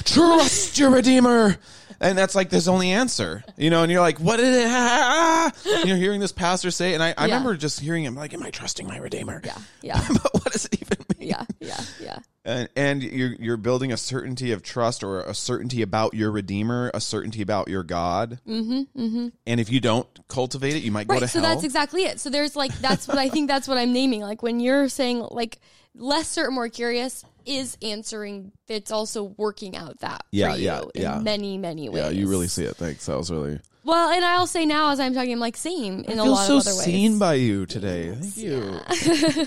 [0.05, 1.59] trust your redeemer
[2.00, 5.52] and that's like his only answer you know and you're like what is it Ah!
[5.84, 7.34] You're hearing this pastor say and I, I Yeah.
[7.34, 10.64] remember just hearing him like am I trusting my redeemer yeah, yeah, but what does
[10.66, 12.18] it even mean yeah, yeah, yeah.
[12.46, 16.90] and, and you're you're building a certainty of trust or a certainty about your redeemer,
[16.94, 18.38] a certainty about your God.
[18.48, 19.28] Mm-hmm, mm-hmm.
[19.46, 21.48] And if you don't cultivate it, you might go to So hell.
[21.48, 22.20] So that's exactly it.
[22.20, 24.22] So there's like that's what I think that's what I'm naming.
[24.22, 25.58] Like when you're saying like
[25.94, 28.53] less certain, more curious is answering.
[28.68, 31.18] It's also working out that Yeah, for you yeah, in yeah.
[31.20, 32.05] many many ways.
[32.05, 32.76] yeah, you really see it.
[32.76, 33.07] Thanks.
[33.07, 33.61] That was really.
[33.85, 34.11] well.
[34.11, 36.57] And I'll say now as I'm talking, I'm like same in I a lot so
[36.59, 36.85] of other ways.
[36.85, 38.14] seen by you today.
[38.14, 39.46] Thank you.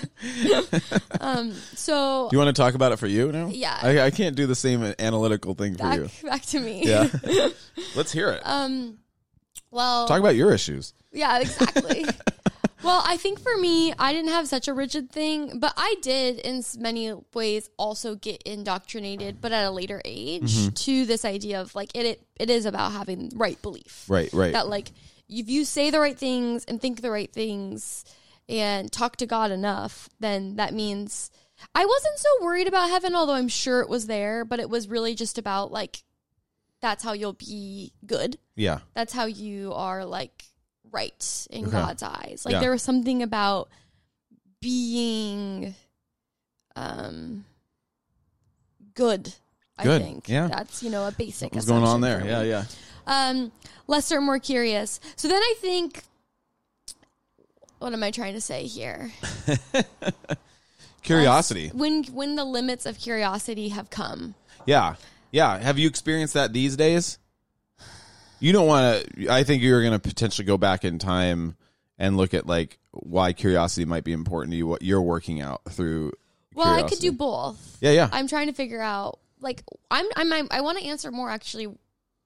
[1.20, 3.46] Um, so You want to talk about it for you now?
[3.48, 3.78] Yeah.
[3.82, 6.08] I, I can't do the same analytical thing for you.
[6.22, 6.82] back to me.
[6.86, 7.08] Yeah.
[7.96, 8.42] Let's hear it.
[8.44, 8.98] Um.
[9.70, 10.06] Well.
[10.06, 10.92] Talk about your issues.
[11.12, 12.04] Yeah, exactly.
[12.84, 16.38] Well, I think for me, I didn't have such a rigid thing, but I did
[16.38, 20.68] in many ways also get indoctrinated, but at a later age, Mm-hmm.
[20.70, 24.04] to this idea of like it, it it is about having right belief.
[24.08, 24.52] Right, right.
[24.52, 24.92] That like
[25.28, 28.04] if you say the right things and think the right things
[28.48, 31.30] and talk to God enough, then that means
[31.74, 34.88] I wasn't so worried about heaven, although I'm sure it was there, but it was
[34.88, 36.02] really just about like
[36.80, 38.80] that's how you'll be good yeah.
[38.92, 40.44] that's how you are like
[40.94, 41.72] right in Okay.
[41.72, 42.42] God's eyes.
[42.44, 42.60] Like Yeah.
[42.60, 43.68] there was something about
[44.60, 45.74] being
[46.76, 47.44] um
[48.94, 49.34] good.
[49.82, 50.00] Good.
[50.00, 50.46] I think Yeah.
[50.48, 51.52] that's you know a basic.
[51.54, 52.24] What's going on there?
[52.24, 52.64] Yeah, yeah.
[53.06, 53.52] Um,
[53.86, 54.98] lesser, more curious.
[55.16, 56.04] So then I think,
[57.80, 59.10] what am I trying to say here?
[61.02, 61.70] Curiosity.
[61.74, 64.94] When when the limits of curiosity have come, Yeah.
[65.32, 65.58] Yeah.
[65.58, 67.18] Have you experienced that these days?
[68.44, 71.56] You don't want to, I think you're going to potentially go back in time
[71.96, 75.62] and look at like why curiosity might be important to you, what you're working out
[75.70, 76.12] through.
[76.54, 77.78] well, I could do both.
[77.80, 78.10] Yeah, yeah.
[78.12, 81.74] I'm trying to figure out like I'm I'm, I'm I want to answer more actually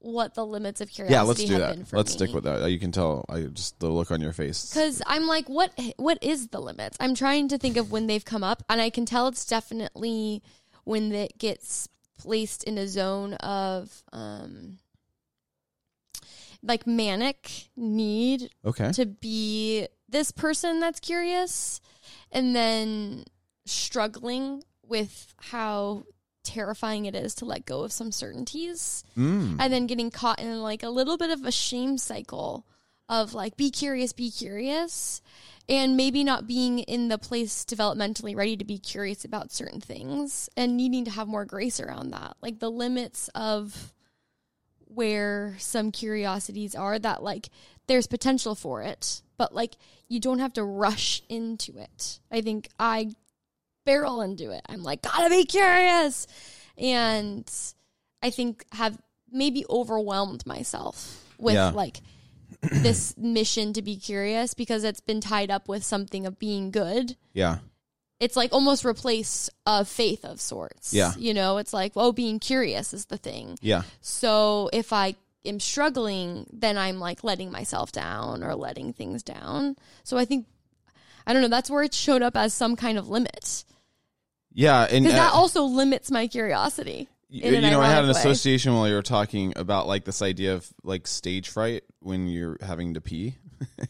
[0.00, 1.96] what the limits of curiosity yeah, let's do have that.
[1.96, 2.26] Let's me.
[2.26, 2.68] stick with that.
[2.68, 4.74] You can tell I just the look on your face.
[4.74, 6.96] Cuz I'm like what what is the limits?
[6.98, 10.42] I'm trying to think of when they've come up and I can tell it's definitely
[10.82, 14.78] when it gets placed in a zone of um
[16.62, 18.90] like manic need Okay.
[18.92, 21.80] to be this person that's curious
[22.32, 23.24] and then
[23.66, 26.04] struggling with how
[26.42, 29.56] terrifying it is to let go of some certainties Mm.
[29.60, 32.64] and then getting caught in like a little bit of a shame cycle
[33.08, 35.20] of like be curious be curious
[35.68, 40.48] and maybe not being in the place developmentally ready to be curious about certain things
[40.56, 43.92] and needing to have more grace around that like the limits of
[44.94, 47.48] where some curiosities are that like
[47.86, 49.74] there's potential for it but like
[50.08, 53.10] you don't have to rush into it i think i
[53.84, 56.26] barrel into it i'm like gotta be curious
[56.76, 57.50] and
[58.22, 58.98] i think have
[59.30, 61.70] maybe overwhelmed myself with Yeah.
[61.70, 62.00] like
[62.62, 67.16] this mission to be curious because it's been tied up with something of being good
[67.34, 67.58] Yeah.
[68.20, 71.12] It's like almost replace a faith of sorts Yeah.
[71.18, 73.82] you know it's like well being curious is the thing Yeah.
[74.00, 79.76] so if I am struggling, then I'm like letting myself down or letting things down.
[80.04, 80.46] So I think
[81.26, 83.64] I don't know, that's where it showed up as some kind of limit.
[84.52, 84.82] Yeah.
[84.90, 87.08] And Because that uh, also limits my curiosity.
[87.30, 88.18] you, you know, I had an way.
[88.18, 92.58] association while you were talking about like this idea of like stage fright when you're
[92.60, 93.36] having to pee.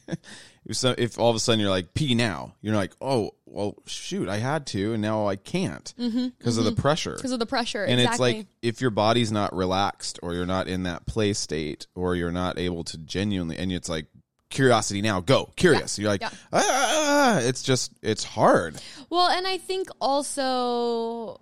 [0.69, 3.75] if, so, if all of a sudden you're like pee now, you're like, oh well,
[3.87, 7.15] shoot, I had to, and now I can't because of the pressure.
[7.17, 7.83] Because of the pressure.
[7.83, 8.31] And exactly.
[8.31, 12.15] it's like if your body's not relaxed, or you're not in that play state, or
[12.15, 14.07] you're not able to genuinely, and it's like
[14.51, 15.99] curiosity now, go curious.
[15.99, 16.31] You're like, Yeah.
[16.53, 18.77] "Ah, ah, ah." it's just it's hard.
[19.09, 21.41] Well, and I think also,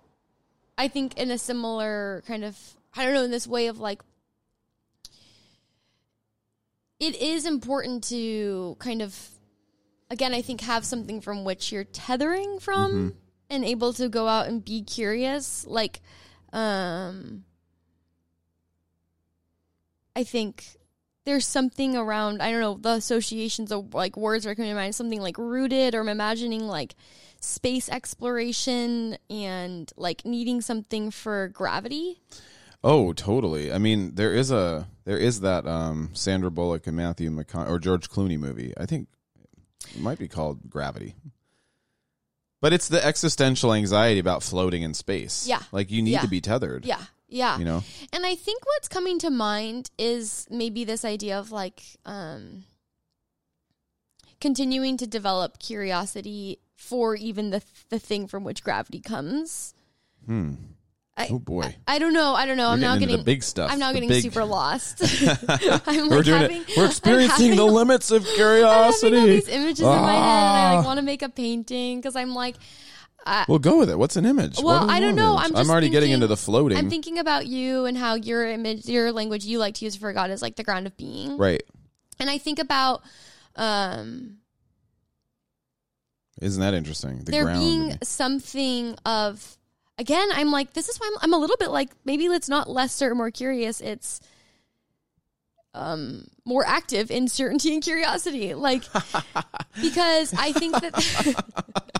[0.77, 2.57] I think in a similar kind of,
[2.95, 4.01] I don't know, in this way of like,
[6.99, 9.15] it is important to kind of,
[10.09, 13.15] again, I think have something from which you're tethering from
[13.49, 15.65] and able to go out and be curious.
[15.67, 16.01] Like,
[16.53, 17.43] um,
[20.15, 20.77] I think
[21.25, 24.95] there's something around I don't know the associations of like words are coming to mind
[24.95, 26.95] something like rooted or I'm imagining like
[27.41, 32.21] space exploration and like needing something for gravity.
[32.83, 33.71] Oh, totally.
[33.73, 37.79] I mean, there is a there is that um, Sandra Bullock and Matthew McConaughey or
[37.79, 38.73] George Clooney movie.
[38.77, 39.07] I think
[39.93, 41.15] it might be called Gravity.
[42.61, 45.47] But it's the existential anxiety about floating in space.
[45.47, 45.61] Yeah.
[45.71, 46.21] Like you need Yeah.
[46.21, 46.85] to be tethered.
[46.85, 47.01] Yeah.
[47.29, 47.57] Yeah.
[47.59, 47.83] You know?
[48.13, 52.63] And I think what's coming to mind is maybe this idea of like um
[54.39, 59.73] continuing to develop curiosity for even the the thing from which gravity comes.
[60.25, 60.53] Hmm.
[61.19, 61.75] I, Oh boy.
[61.87, 62.35] I don't know.
[62.35, 62.67] I don't know.
[62.67, 63.71] We're I'm now getting into getting the big stuff.
[63.71, 65.01] I'm now getting big- super lost.
[65.87, 66.77] I'm We're doing having, it.
[66.77, 69.17] We're I'm experiencing the limits of I'm curiosity.
[69.17, 70.75] all these images in my head, and I Ah.
[70.77, 72.55] like want to make a painting because I'm like,
[73.47, 73.97] Well, go with it.
[73.97, 74.59] What's an image?
[74.61, 75.35] Well, I don't know.
[75.37, 76.77] I'm just already getting into the floating.
[76.77, 80.13] I'm thinking about you and how your image, your language you like to use for
[80.13, 81.63] God is like the ground of being, right.
[82.19, 83.01] and I think about
[83.55, 84.37] um
[86.41, 87.23] Isn't that interesting?
[87.23, 87.59] The there ground.
[87.59, 89.57] being something of
[89.97, 92.69] again i'm like this is why I'm, I'm a little bit like maybe it's not
[92.69, 94.19] lesser more curious it's
[95.73, 98.83] um more active in certainty and curiosity like
[99.81, 101.43] because i think that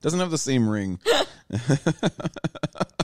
[0.00, 1.00] Doesn't have the same ring.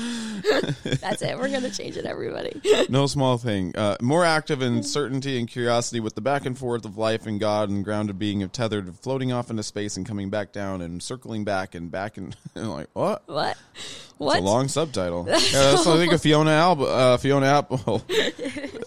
[1.00, 3.74] that's it we're gonna change it everybody no small thing.
[3.76, 7.38] Uh, more active in certainty and curiosity with the back and forth of life and
[7.40, 11.02] God and grounded being of tethered, floating off into space and coming back down and
[11.02, 13.22] circling back and back and, and like what?
[13.26, 15.24] what It's what a long subtitle.
[15.28, 18.02] yeah, that's I think a Fiona album, uh, Fiona Apple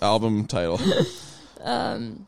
[0.02, 0.80] album title.
[1.62, 2.28] um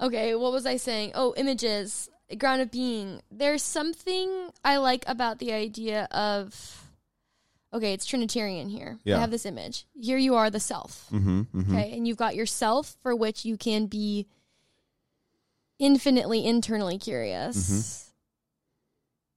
[0.00, 5.38] okay what was i saying oh images ground of being there's something i like about
[5.38, 6.81] the idea of
[7.72, 9.16] okay it's trinitarian here Yeah.
[9.16, 11.76] i have this image here you are the self Mm-hmm, mm-hmm.
[11.76, 14.26] okay and you've got yourself for which you can be
[15.78, 18.08] infinitely internally curious Mm-hmm.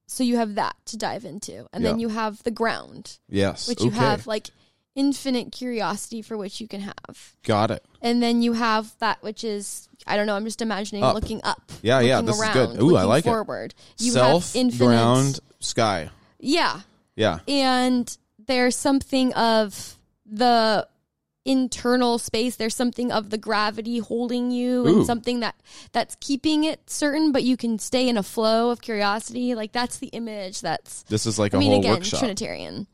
[0.07, 3.67] so you have that to dive into and then you have the ground Yes.
[3.67, 4.49] which you have like
[4.95, 7.83] infinite curiosity for which you can have Got it.
[8.01, 10.35] and then you have that which is I don't know.
[10.35, 11.15] I'm just imagining Up.
[11.15, 11.71] looking up.
[11.81, 12.79] Yeah, yeah, this is good.
[12.79, 13.29] Ooh, I like it.
[13.29, 13.73] forward.
[13.97, 16.11] You Self, have infinite ground, sky.
[16.39, 16.81] Yeah,
[17.15, 17.39] Yeah.
[17.47, 18.15] and
[18.47, 20.87] there's something of the
[21.45, 22.55] internal space.
[22.55, 24.87] There's something of the gravity holding you, Ooh.
[24.87, 25.55] and something that
[25.91, 29.53] that's keeping it certain, but you can stay in a flow of curiosity.
[29.55, 30.61] Like that's the image.
[30.61, 32.19] That's This is like I a mean, whole again, workshop.
[32.19, 32.87] Trinitarian.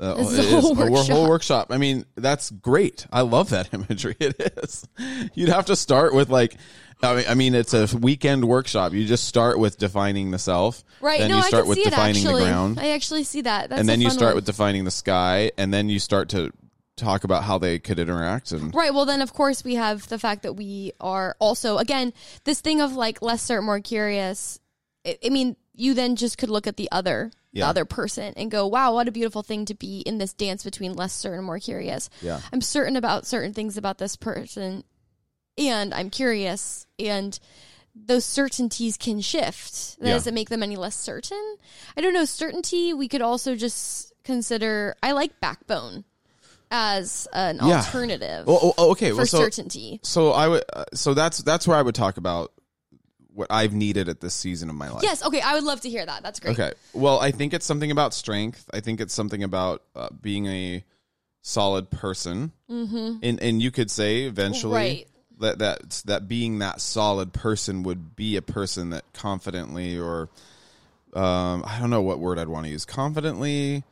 [0.00, 1.16] Uh, it is a whole a workshop.
[1.16, 1.66] whole workshop.
[1.70, 3.06] I mean, that's great.
[3.10, 4.16] I love that imagery.
[4.20, 4.86] It is.
[5.34, 6.56] You'd have to start with like,
[7.02, 8.92] I mean, I mean, it's a weekend workshop.
[8.92, 11.20] You just start with defining the self, Right.
[11.20, 12.42] Then no, you I start can with see it defining actually.
[12.44, 13.70] the ground, I actually see that.
[13.70, 14.34] That's and a then you start one.
[14.36, 16.52] with defining the sky, and then you start to
[16.96, 18.52] talk about how they could interact.
[18.52, 18.92] And Right.
[18.94, 22.12] Well, then of course we have the fact that we are also again
[22.44, 24.58] this thing of like less certain, more curious.
[25.06, 27.30] I, I mean, you then just could look at the other,
[27.62, 30.62] the other person, and go, "Wow, what a beautiful thing to be in this dance
[30.64, 34.84] between less certain, and more curious." yeah, I'm certain about certain things about this person,
[35.58, 37.38] and I'm curious, and
[37.94, 39.98] those certainties can shift.
[40.00, 40.12] That Yeah.
[40.14, 41.56] doesn't make them any less certain.
[41.96, 42.26] I don't know.
[42.26, 42.92] Certainty.
[42.92, 44.94] We could also just consider.
[45.02, 46.04] I like backbone
[46.70, 47.78] as an Yeah.
[47.78, 49.10] alternative well, oh, okay.
[49.10, 50.00] for Well, so certainty.
[50.02, 52.52] so I would uh, so that's that's where I would talk about
[53.36, 55.02] what I've needed at this season of my life.
[55.02, 55.24] Yes.
[55.24, 55.40] Okay.
[55.40, 56.22] I would love to hear that.
[56.22, 56.58] That's great.
[56.58, 56.72] Okay.
[56.94, 58.68] Well, I think it's something about strength.
[58.72, 60.82] I think it's something about uh, being a
[61.42, 62.50] solid person.
[62.70, 63.18] Mm-hmm.
[63.22, 65.08] And and you could say eventually Right.
[65.40, 70.28] that that that being that solid person would be a person that confidently or
[71.14, 72.84] um, I don't know what word I'd want to use.
[72.84, 73.84] Confidently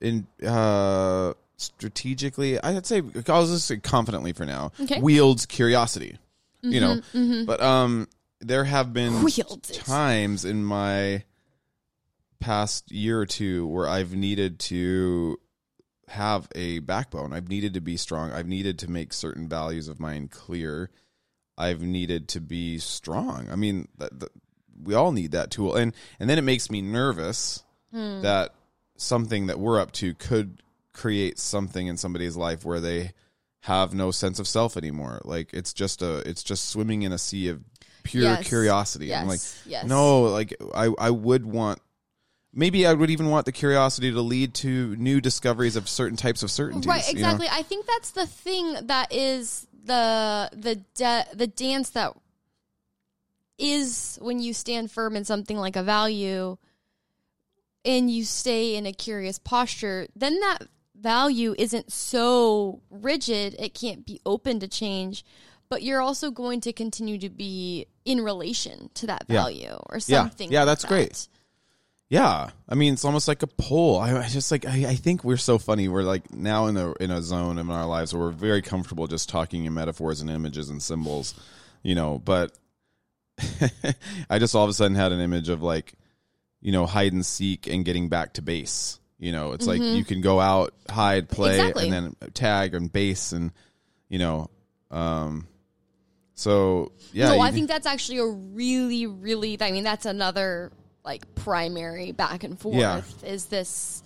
[0.00, 4.98] in uh strategically i'd say i'll just say confidently for now Okay.
[4.98, 6.16] wields curiosity
[6.62, 7.00] you know
[7.44, 8.08] but um
[8.40, 9.74] there have been Wields it.
[9.84, 11.24] times in my
[12.38, 15.38] past year or two where i've needed to
[16.08, 20.00] have a backbone i've needed to be strong i've needed to make certain values of
[20.00, 20.90] mine clear
[21.58, 24.30] i've needed to be strong i mean that, that,
[24.82, 27.62] we all need that tool and and then it makes me nervous
[27.92, 28.20] Hmm.
[28.22, 28.54] that
[28.96, 30.62] something that we're up to could
[30.92, 33.12] create something in somebody's life where they
[33.62, 35.20] have no sense of self anymore.
[35.24, 37.64] Like it's just a it's just swimming in a sea of
[38.10, 38.48] pure Yes.
[38.48, 39.14] curiosity.
[39.14, 39.62] I'm like, Yes.
[39.66, 39.86] Yes.
[39.86, 41.80] no, like I I would want
[42.52, 46.42] maybe I would even want the curiosity to lead to new discoveries of certain types
[46.42, 46.86] of certainties.
[46.86, 47.06] Right.
[47.08, 47.20] you know?
[47.20, 47.48] Exactly.
[47.50, 52.14] I think that's the thing that is the the de- the dance that
[53.58, 56.56] is when you stand firm in something like a value
[57.84, 60.58] and you stay in a curious posture then that
[60.98, 65.24] value isn't so rigid, it can't be open to change,
[65.70, 69.40] but you're also going to continue to be in relation to that Yeah.
[69.42, 70.50] value or something.
[70.52, 71.12] Yeah, like that's great.
[71.12, 71.28] that.
[72.10, 73.96] Yeah, I mean, it's almost like a pull.
[73.98, 75.86] I, I just like I, I think we're so funny.
[75.86, 79.06] We're like now in a in a zone in our lives where we're very comfortable
[79.06, 81.34] just talking in metaphors and images and symbols,
[81.84, 82.18] you know.
[82.18, 82.52] But
[84.28, 85.94] I just all of a sudden had an image of like,
[86.60, 88.98] you know, hide and seek and getting back to base.
[89.20, 91.60] You know, it's like you can go out, hide, play, Mm-hmm.
[91.68, 91.84] Exactly.
[91.90, 93.52] and then tag and base, and
[94.08, 94.48] you know,
[94.90, 95.46] um,
[96.40, 97.28] so yeah.
[97.28, 99.58] no, I think that's actually a really, really.
[99.60, 100.72] I mean, that's another
[101.04, 102.76] like primary back and forth.
[102.76, 103.02] Yeah.
[103.22, 104.02] Is this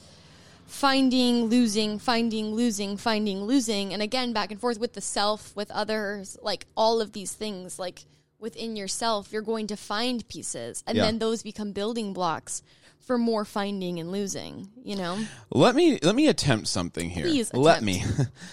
[0.66, 5.70] finding, losing, finding, losing, finding, losing, and again back and forth with the self, with
[5.70, 8.04] others, like all of these things, like
[8.40, 11.04] within yourself, you're going to find pieces, and Yeah.
[11.04, 12.62] then those become building blocks
[12.98, 14.70] for more finding and losing.
[14.82, 17.26] You know, Let me let me attempt something here.
[17.26, 18.02] Please let me.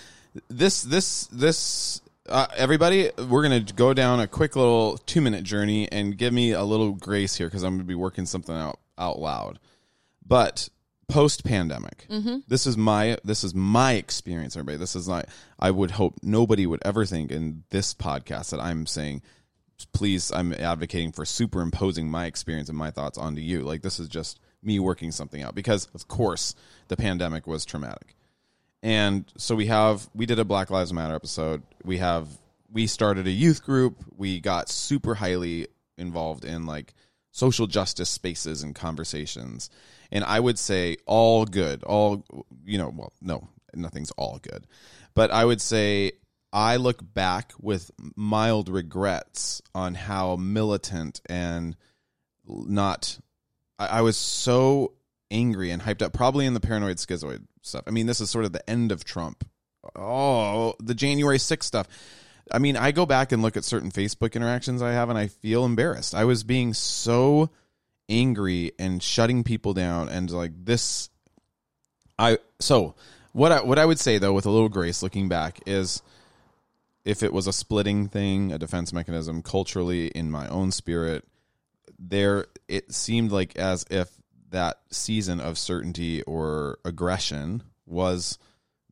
[0.49, 2.01] this this this
[2.31, 6.51] uh, everybody, we're gonna go down a quick little two minute journey and give me
[6.51, 9.59] a little grace here because I'm gonna be working something out out loud.
[10.25, 10.69] But
[11.07, 12.05] post pandemic,
[12.47, 14.55] this is my this is my experience.
[14.55, 15.27] Everybody, this is not.
[15.59, 19.21] I would hope nobody would ever think in this podcast that I'm saying
[19.93, 24.07] please i'm advocating for superimposing my experience and my thoughts onto you like this is
[24.07, 26.53] just me working something out because of course
[26.87, 28.15] the pandemic was traumatic
[28.83, 31.61] and so we have we did a black lives matter episode.
[31.83, 32.27] We have
[32.71, 34.03] we started a youth group.
[34.15, 35.67] We got super highly
[35.97, 36.93] involved in like
[37.31, 39.69] social justice spaces and conversations.
[40.11, 41.83] And i would say all good.
[41.83, 42.25] All
[42.65, 44.65] you know well no nothing's all good.
[45.13, 46.13] But i would say
[46.51, 51.75] i look back with mild regrets on how militant and
[52.47, 53.19] not
[53.77, 54.93] I, I was so
[55.29, 57.83] angry and hyped up probably in the paranoid schizoid stuff.
[57.87, 59.47] I mean this is sort of the end of trump.
[59.95, 61.87] Oh the january 6th stuff.
[62.51, 65.27] I mean i go back and look at certain facebook interactions i have and i
[65.27, 66.13] feel embarrassed.
[66.15, 67.49] I was being so
[68.11, 71.09] angry and shutting people down and like this
[72.19, 72.93] i so
[73.31, 76.01] what i what i would say though with a little grace looking back is
[77.05, 81.23] if it was a splitting thing a defense mechanism culturally in my own spirit
[81.97, 84.09] there it seemed like as if
[84.51, 88.37] that season of certainty or aggression was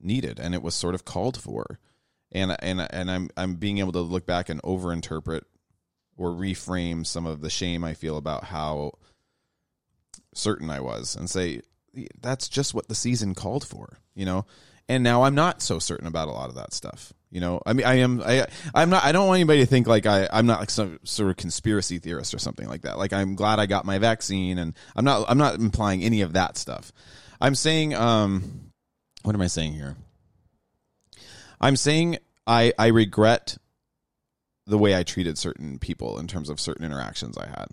[0.01, 1.79] needed and it was sort of called for
[2.31, 5.41] and and and I'm I'm being able to look back and overinterpret
[6.17, 8.93] or reframe some of the shame I feel about how
[10.33, 11.61] certain I was and say
[12.19, 14.45] that's just what the season called for, you know.
[14.87, 17.13] And now I'm not so certain about a lot of that stuff.
[17.31, 19.85] You know, I mean, I am, I, I'm not, I don't want anybody to think
[19.85, 22.97] like I, I'm not like some sort of conspiracy theorist or something like that.
[22.97, 26.33] Like I'm glad I got my vaccine and I'm not, I'm not implying any of
[26.33, 26.91] that stuff.
[27.39, 28.71] I'm saying, um,
[29.21, 29.95] what am I saying here?
[31.61, 32.17] I'm saying
[32.47, 33.57] I, I regret
[34.65, 37.67] the way I treated certain people in terms of certain interactions I had.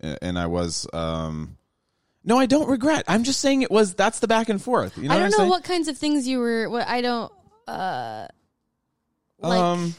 [0.00, 1.58] And- And I was, um,
[2.24, 3.04] no, I don't regret.
[3.06, 4.98] I'm just saying it was, that's the back and forth.
[4.98, 5.50] You know I don't I'm know saying?
[5.50, 6.68] what kinds of things you were.
[6.68, 7.32] What I don't.
[7.68, 8.26] uh
[9.40, 9.94] like, um,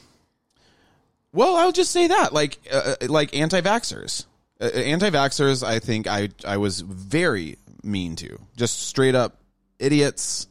[1.34, 4.26] well, I'll just say that, like, uh, like anti-vaxxers,
[4.60, 5.66] uh, anti-vaxxers.
[5.66, 9.42] I think I I was very mean to, just straight up
[9.80, 10.48] idiots.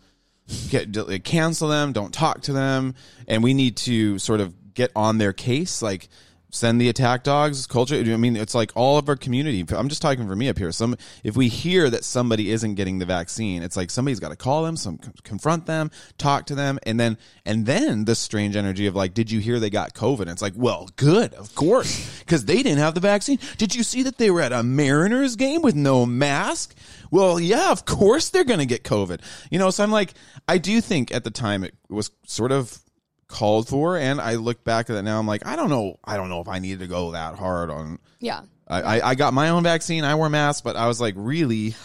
[0.71, 1.93] Get cancel them.
[1.93, 2.95] Don't talk to them,
[3.27, 5.83] and we need to sort of get on their case.
[5.83, 6.09] Like,
[6.51, 7.67] send the attack dogs.
[7.67, 7.97] Culture.
[7.97, 9.65] I mean, it's like all of our community.
[9.71, 10.73] I'm just talking for me up here.
[10.73, 14.37] Some if we hear that somebody isn't getting the vaccine, it's like somebody's got to
[14.37, 18.87] call them, some confront them, talk to them, and then and then this strange energy
[18.87, 20.29] of like, did you hear they got COVID?
[20.29, 23.39] It's like, well, good, of course, because they didn't have the vaccine.
[23.59, 26.75] Did you see that they were at a Mariners game with no mask?
[27.11, 29.21] Well, yeah, of course they're to get COVID.
[29.51, 30.15] You know, so I'm like,
[30.49, 32.81] I do think at the time it was sort of
[33.29, 35.19] called for, and I look back at that now.
[35.19, 37.71] I'm like, I don't know, I don't know if I needed to go that hard
[37.71, 37.99] on.
[38.21, 38.43] yeah.
[38.69, 40.03] I, I, I got my own vaccine.
[40.03, 41.77] I wore masks, but I was like, really,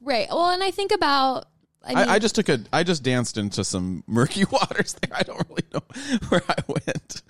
[0.00, 0.28] Right.
[0.30, 1.46] Well, and I think about.
[1.82, 5.16] I, mean, I, I just took a, I just danced into some murky waters there.
[5.16, 5.82] I don't really know
[6.28, 7.22] where I went.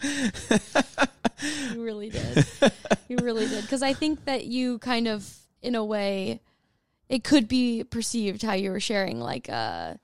[1.73, 2.47] You really did.
[3.09, 3.63] you really did.
[3.63, 5.29] Because I think that you kind of,
[5.63, 6.41] in a way,
[7.09, 9.21] it could be perceived how you were sharing.
[9.21, 9.95] Like, uh,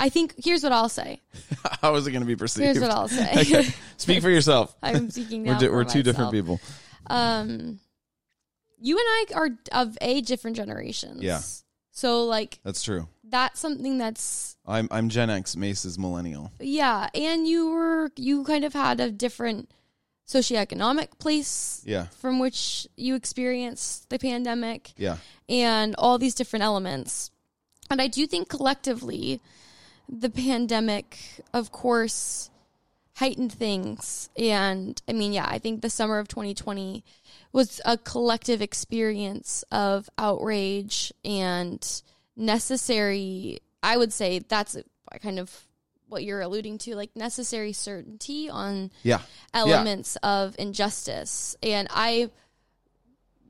[0.00, 1.20] I think here's what I'll say.
[1.82, 2.64] How is it going to be perceived?
[2.64, 3.30] Here's what I'll say.
[3.42, 3.68] Okay.
[3.98, 4.74] Speak for yourself.
[4.82, 5.52] I'm speaking now.
[5.52, 6.58] We're, di- we're two different people.
[7.06, 7.78] Um,
[8.80, 11.22] you and I are of a different generations.
[11.22, 11.40] Yeah.
[11.92, 13.08] So like That's true.
[13.24, 15.54] that's something that's I'm I'm Gen X.
[15.56, 16.50] Mace is millennial.
[16.60, 19.70] yeah, and you were you kind of had a different
[20.26, 22.06] socioeconomic place Yeah.
[22.20, 24.92] from which you experienced the pandemic.
[24.96, 25.16] Yeah.
[25.48, 27.30] and all these different elements.
[27.90, 29.40] And I do think collectively
[30.12, 31.18] the pandemic,
[31.52, 32.50] of course,
[33.16, 34.28] heightened things.
[34.36, 37.04] And I mean, yeah, I think the summer of 2020
[37.52, 42.02] was a collective experience of outrage and
[42.36, 43.60] necessary.
[43.82, 44.76] I would say that's
[45.22, 45.66] kind of
[46.08, 49.20] what you're alluding to, like necessary certainty on Yeah.
[49.54, 51.56] elements of injustice.
[51.62, 52.30] And I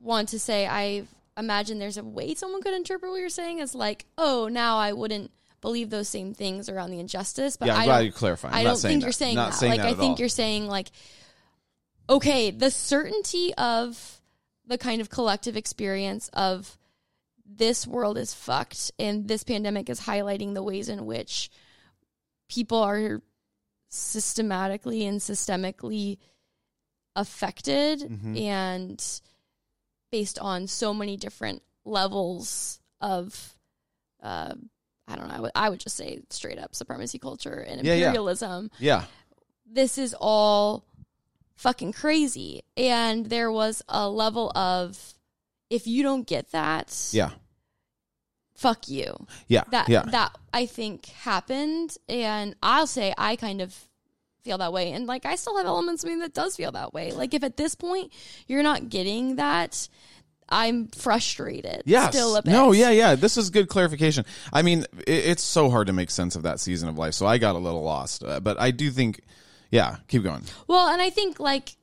[0.02, 1.06] want to say I
[1.38, 4.92] imagine there's a way someone could interpret what you're saying as like, oh, now I
[4.92, 5.30] wouldn't
[5.60, 7.56] believe those same things around the injustice.
[7.56, 8.52] But Yeah, I'm I glad you clarified.
[8.52, 9.06] I'm I don't think that.
[9.06, 9.56] you're saying Not that.
[9.58, 10.16] saying like that I think all.
[10.18, 10.90] you're saying like,
[12.08, 14.20] okay, the certainty of
[14.66, 16.76] the kind of collective experience of
[17.44, 21.50] this world is fucked and this pandemic is highlighting the ways in which
[22.48, 23.20] people are
[23.88, 26.18] systematically and systemically
[27.16, 28.40] affected Mhm.
[28.40, 29.20] and
[30.12, 33.54] based on so many different levels of
[34.22, 34.54] uh,
[35.10, 37.94] I don't know, I would, I would just say straight up supremacy culture and Yeah,
[37.94, 38.06] yeah.
[38.08, 38.70] imperialism.
[38.78, 39.04] Yeah.
[39.66, 40.84] This is all
[41.56, 42.62] fucking crazy.
[42.76, 45.14] And there was a level of
[45.68, 47.30] if you don't get that, Yeah.
[48.54, 49.64] fuck you Yeah.
[49.70, 50.02] that yeah.
[50.02, 53.74] that I think happened, and I'll say I kind of
[54.42, 56.92] feel that way, and like I still have elements of me that does feel that
[56.94, 57.12] way.
[57.12, 58.12] Like if at this point
[58.46, 59.88] you're not getting that,
[60.50, 61.82] I'm frustrated.
[61.86, 62.12] Yes.
[62.14, 62.50] still a bit.
[62.50, 63.14] No, yeah, yeah.
[63.14, 64.24] This is good clarification.
[64.52, 67.26] I mean, it, it's so hard to make sense of that season of life, so
[67.26, 68.24] I got a little lost.
[68.24, 69.20] Uh, but I do think,
[69.70, 70.42] yeah, keep going.
[70.66, 71.76] Well, and I think like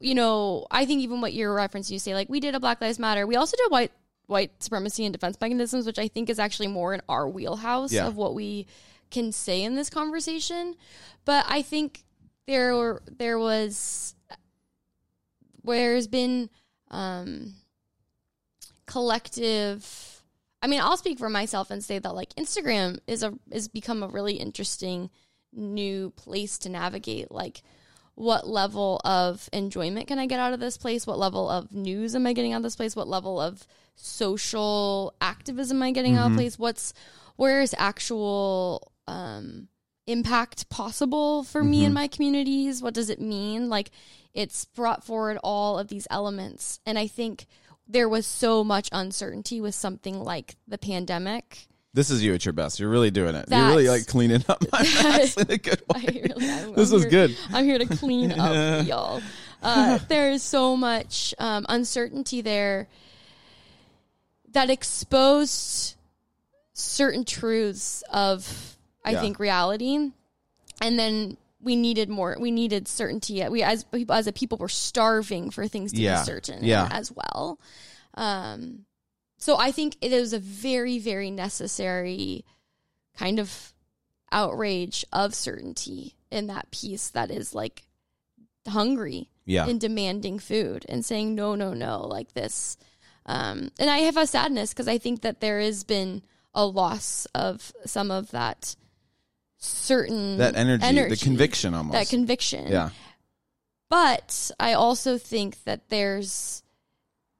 [0.00, 2.80] you know, I think even what you're referencing, you say like we did a Black
[2.80, 3.26] Lives Matter.
[3.26, 3.90] We also did white
[4.26, 8.06] white supremacy and defense mechanisms, which I think is actually more in our wheelhouse Yeah.
[8.06, 8.66] of what we
[9.10, 10.76] can say in this conversation.
[11.24, 12.04] But I think
[12.46, 14.14] there were, there was
[15.62, 16.50] where's been
[16.90, 17.54] um
[18.88, 20.18] collective
[20.60, 24.02] I mean, I'll speak for myself and say that like Instagram is a is become
[24.02, 25.10] a really interesting
[25.52, 27.62] new place to navigate like
[28.14, 31.06] what level of enjoyment can I get out of this place?
[31.06, 32.96] What level of news am I getting out of this place?
[32.96, 33.64] What level of
[33.94, 36.58] social activism am I getting out of place?
[36.58, 36.92] What's
[37.36, 39.68] where is actual um,
[40.08, 42.82] impact possible for me and my communities?
[42.82, 43.68] What does it mean?
[43.68, 43.92] Like
[44.34, 47.46] it's brought forward all of these elements, and I think
[47.88, 51.66] there was so much uncertainty with something like the pandemic.
[51.94, 52.78] This is you at your best.
[52.78, 53.46] You're really doing it.
[53.50, 56.22] You're really like cleaning up my mess in a good way.
[56.28, 57.36] really, I'm, This I'm is here- good.
[57.52, 59.22] I'm here to clean up, y'all.
[59.62, 62.88] Uh, there is so much um, uncertainty there
[64.52, 65.94] that exposed
[66.74, 69.20] certain truths of, I Yeah.
[69.22, 70.10] think, reality,
[70.80, 72.36] and then we needed more.
[72.38, 73.46] We needed certainty.
[73.48, 76.20] We as people, as a people, were starving for things to Yeah.
[76.20, 76.88] be certain Yeah.
[76.90, 77.58] as well.
[78.14, 78.84] Um,
[79.38, 82.44] so I think it is a very, very necessary
[83.16, 83.72] kind of
[84.30, 87.82] outrage of certainty in that piece that is like
[88.68, 89.66] hungry Yeah.
[89.66, 92.76] and demanding food and saying no no no like this
[93.24, 96.22] um and i have a sadness because i think that there has been
[96.54, 98.76] a loss of some of that
[99.58, 101.92] certain that energy, the conviction almost.
[101.98, 102.90] that conviction yeah.
[103.90, 106.62] but I also think that there's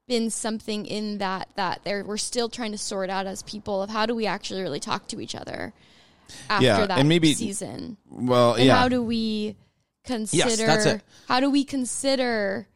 [0.07, 3.89] been something in that that there we're still trying to sort out as people of
[3.89, 5.71] how do we actually really talk to each other
[6.49, 8.75] after Yeah, that and maybe- season Well, and yeah.
[8.75, 9.55] how do we
[10.03, 11.01] consider that's it.
[11.27, 12.67] how do we consider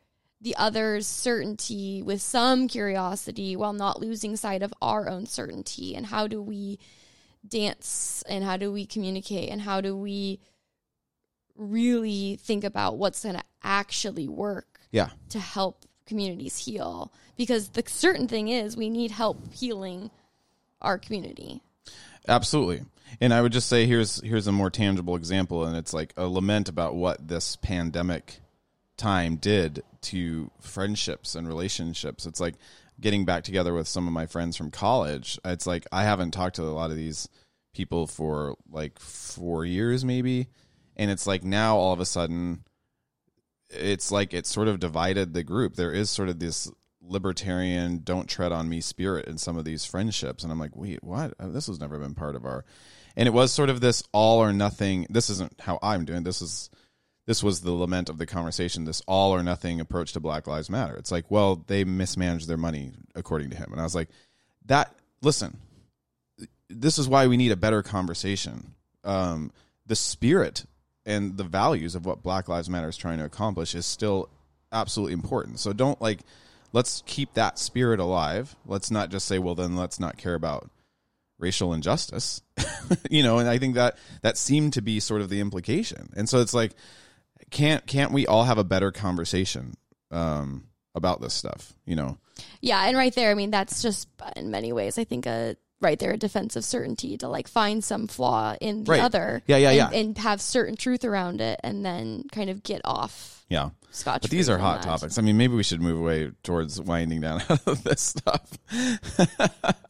[0.41, 6.05] the other's certainty with some curiosity while not losing sight of our own certainty and
[6.05, 6.77] how do we
[7.47, 10.39] dance and how do we communicate and how do we
[11.55, 15.09] really think about what's going to actually work yeah.
[15.29, 20.09] to help communities heal because the certain thing is we need help healing
[20.81, 21.61] our community
[22.27, 22.83] Absolutely.
[23.19, 26.27] And I would just say here's here's a more tangible example and it's like a
[26.27, 28.39] lament about what this pandemic
[28.97, 32.25] time did to friendships and relationships.
[32.25, 32.55] It's like
[32.99, 35.39] getting back together with some of my friends from college.
[35.45, 37.27] It's like I haven't talked to a lot of these
[37.73, 40.47] people for like 4 years maybe
[40.95, 42.63] and it's like now all of a sudden
[43.69, 45.75] it's like it sort of divided the group.
[45.75, 46.71] There is sort of this
[47.05, 51.03] libertarian don't tread on me spirit in some of these friendships and i'm like wait
[51.03, 52.63] what Uh, this has never been part of our
[53.15, 56.41] and it was sort of this all or nothing this isn't how i'm doing this
[56.41, 56.69] is
[57.25, 60.69] this was the lament of the conversation this all or nothing approach to black lives
[60.69, 60.95] matter.
[60.95, 63.71] It's like well they mismanaged their money according to him.
[63.71, 64.09] And i was like
[64.65, 65.57] that listen
[66.69, 68.73] this is why we need a better conversation.
[69.03, 69.51] Um,
[69.85, 70.65] the spirit
[71.05, 74.29] and the values of what black lives matter is trying to accomplish is still
[74.71, 75.59] absolutely important.
[75.59, 76.19] So don't like
[76.71, 78.55] let's keep that spirit alive.
[78.65, 80.69] Let's not just say well then let's not care about
[81.37, 82.41] racial injustice.
[83.09, 86.09] You know and i think that that seemed to be sort of the implication.
[86.15, 86.73] And so it's like
[87.53, 89.75] can't can't we all have a better conversation
[90.11, 92.17] um about this stuff you know
[92.61, 95.99] Yeah, and right there, I mean, that's just in many ways, I think, a right
[95.99, 99.01] there a defense of certainty to like find some flaw in the Right.
[99.01, 99.99] other, Yeah, yeah, and, yeah.
[99.99, 104.21] and have certain truth around it, and then kind of get off yeah scotch.
[104.23, 104.87] but these are hot that.
[104.87, 108.57] topics i mean maybe we should move away towards winding down out of this stuff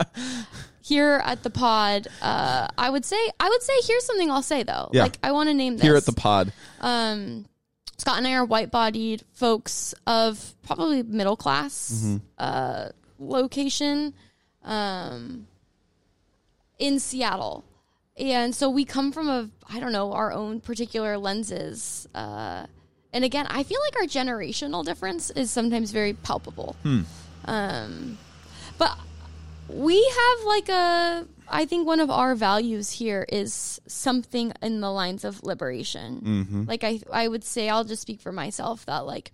[0.86, 4.64] Here at the pod, uh, I would say, I would say, here's something I'll say
[4.64, 4.90] though.
[4.92, 5.04] Yeah.
[5.04, 6.52] Like, I want to name this here at the pod
[6.82, 7.46] um,
[7.98, 12.18] Scott and I are white-bodied folks of probably middle class Mm-hmm.
[12.38, 12.90] uh,
[13.20, 14.14] location
[14.64, 15.48] um,
[16.80, 17.64] in Seattle,
[18.18, 22.08] and so we come from a I don't know our own particular lenses.
[22.14, 22.66] Uh,
[23.14, 26.76] and again, I feel like our generational difference is sometimes very palpable.
[27.46, 28.18] Um,
[28.78, 28.98] but
[29.70, 34.92] we have like a I think one of our values here is something in the
[34.92, 36.22] lines of liberation.
[36.22, 36.64] Mm-hmm.
[36.68, 39.32] Like I I would say I'll just speak for myself that like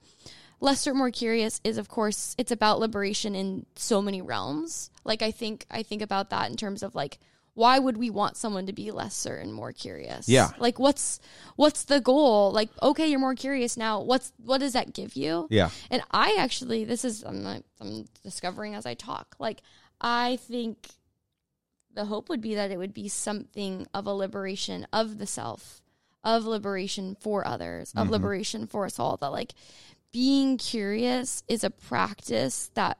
[0.60, 4.90] Lesser More Curious is of course it's about liberation in so many realms.
[5.04, 7.20] Like I think I think about that in terms of like
[7.56, 10.30] why would we want someone to be lesser and more curious?
[10.30, 10.52] Yeah.
[10.60, 11.20] Like what's
[11.58, 12.52] what's the goal?
[12.52, 14.02] Like okay, you're more curious now.
[14.02, 15.48] What's what does that give you?
[15.50, 17.46] yeah And I actually, this is I'm
[17.82, 19.36] I'm discovering as I talk.
[19.40, 19.62] Like
[20.00, 20.90] I think
[21.94, 25.82] the hope would be that it would be something of a liberation of the self,
[26.24, 28.14] of liberation for others, of mm-hmm.
[28.14, 29.18] liberation for us all.
[29.18, 29.54] That like
[30.12, 32.98] being curious is a practice that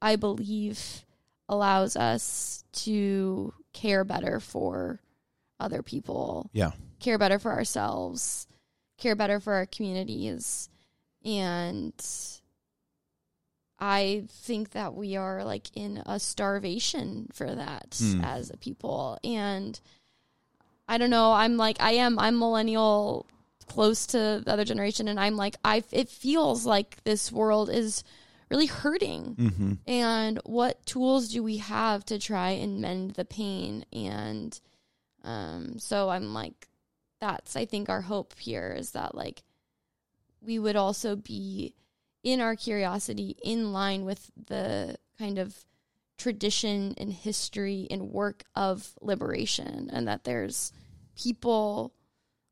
[0.00, 1.04] I believe
[1.48, 5.00] allows us to care better for
[5.60, 6.70] other people yeah
[7.00, 8.46] care better for ourselves,
[8.96, 10.68] care better for our communities.
[11.24, 11.94] And
[13.78, 18.24] I think that we are like in a starvation for that Hmm.
[18.24, 19.18] as a people.
[19.22, 19.78] And
[20.88, 23.26] I don't know, I'm like, I am, I'm millennial
[23.66, 25.06] close to the other generation.
[25.08, 28.02] And I'm like, I, it feels like this world is
[28.50, 29.72] really hurting mm-hmm.
[29.86, 34.58] and what tools do we have to try and mend the pain and
[35.22, 36.66] um so i'm like
[37.20, 39.42] that's i think our hope here is that like
[40.40, 41.74] we would also be
[42.22, 45.54] in our curiosity in line with the kind of
[46.16, 50.72] tradition and history and work of liberation and that there's
[51.16, 51.92] people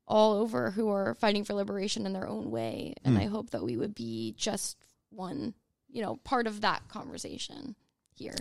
[0.07, 3.23] all over who are fighting for liberation in their own way and Hmm.
[3.23, 4.77] i hope that we would be just
[5.11, 5.53] one
[5.89, 7.75] you know part of that conversation
[8.15, 8.37] here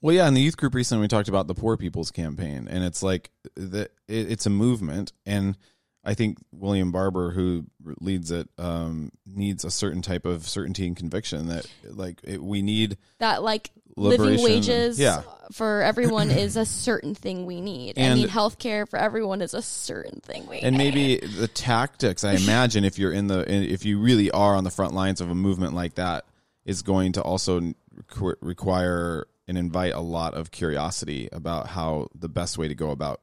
[0.00, 2.84] Well, yeah, in the youth group recently, we talked about the Poor People's Campaign, and
[2.84, 5.56] it's like the it, it's a movement, and
[6.04, 7.64] I think William Barber, who
[8.00, 12.60] leads it, um, needs a certain type of certainty and conviction that like it, we
[12.62, 12.98] need.
[13.18, 15.22] that like living wages yeah.
[15.52, 17.98] for everyone is a certain thing we need.
[17.98, 20.64] I And- mean, healthcare for everyone is a certain thing we need.
[20.64, 20.94] and need.
[20.94, 24.70] maybe the tactics i imagine if you're in the if you really are on the
[24.70, 26.24] front lines of a movement like that
[26.64, 27.60] is going to also
[27.94, 32.90] requ- require and invite a lot of curiosity about how the best way to go
[32.90, 33.20] about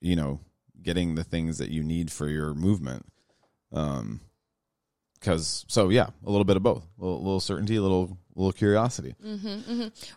[0.00, 0.40] you know
[0.82, 3.06] getting the things that you need for your movement
[3.72, 4.20] um
[5.18, 8.52] because so yeah a little bit of both a little, little certainty a little little
[8.52, 9.14] curiosity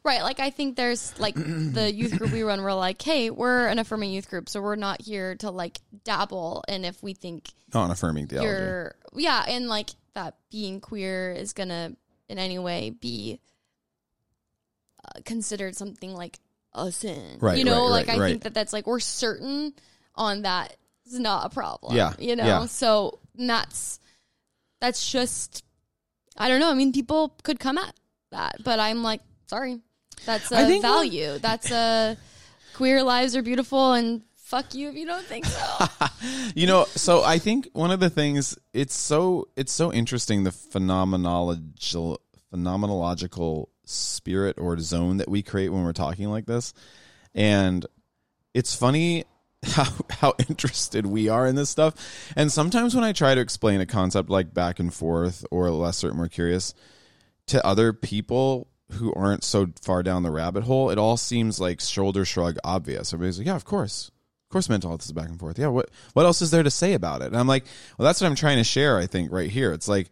[0.03, 0.21] Right.
[0.21, 3.79] Like, I think there's like the youth group we run, we're like, hey, we're an
[3.79, 4.47] affirming youth group.
[4.47, 6.63] So we're not here to like dabble.
[6.67, 11.69] And if we think not affirming theology yeah, and like that being queer is going
[11.69, 11.95] to
[12.29, 13.39] in any way be
[15.03, 16.39] uh, considered something like
[16.73, 17.39] a sin.
[17.41, 18.29] Right, You know, right, like right, I right.
[18.29, 19.73] think that that's like, we're certain
[20.15, 21.95] on that is not a problem.
[21.95, 22.65] Yeah, You know, yeah.
[22.65, 23.99] so that's,
[24.79, 25.63] that's just,
[26.37, 26.69] I don't know.
[26.69, 27.93] I mean, people could come at
[28.31, 29.79] that, but I'm like, sorry,
[30.25, 31.37] that's a value.
[31.39, 32.17] That's a
[32.73, 35.85] queer lives are beautiful and fuck you if you don't think so.
[36.55, 40.51] you know so i think one of the things it's so it's so interesting the
[40.51, 42.17] phenomenological
[42.53, 46.73] phenomenological spirit or zone that we create when we're talking like this
[47.33, 47.85] and
[48.53, 49.23] it's funny
[49.71, 51.93] how how interested we are in this stuff
[52.35, 55.97] and sometimes when i try to explain a concept like back and forth or less
[55.97, 56.73] certain more curious
[57.47, 61.81] to other people who aren't so far down the rabbit hole, it all seems like
[61.81, 63.13] shoulder shrug obvious.
[63.13, 64.09] Everybody's like, yeah, of course.
[64.09, 65.57] Of course mental health is back and forth.
[65.57, 67.27] Yeah, what what else is there to say about it?
[67.27, 67.65] And I'm like,
[67.97, 69.73] well, that's what I'm trying to share, I think, right here.
[69.73, 70.09] It's like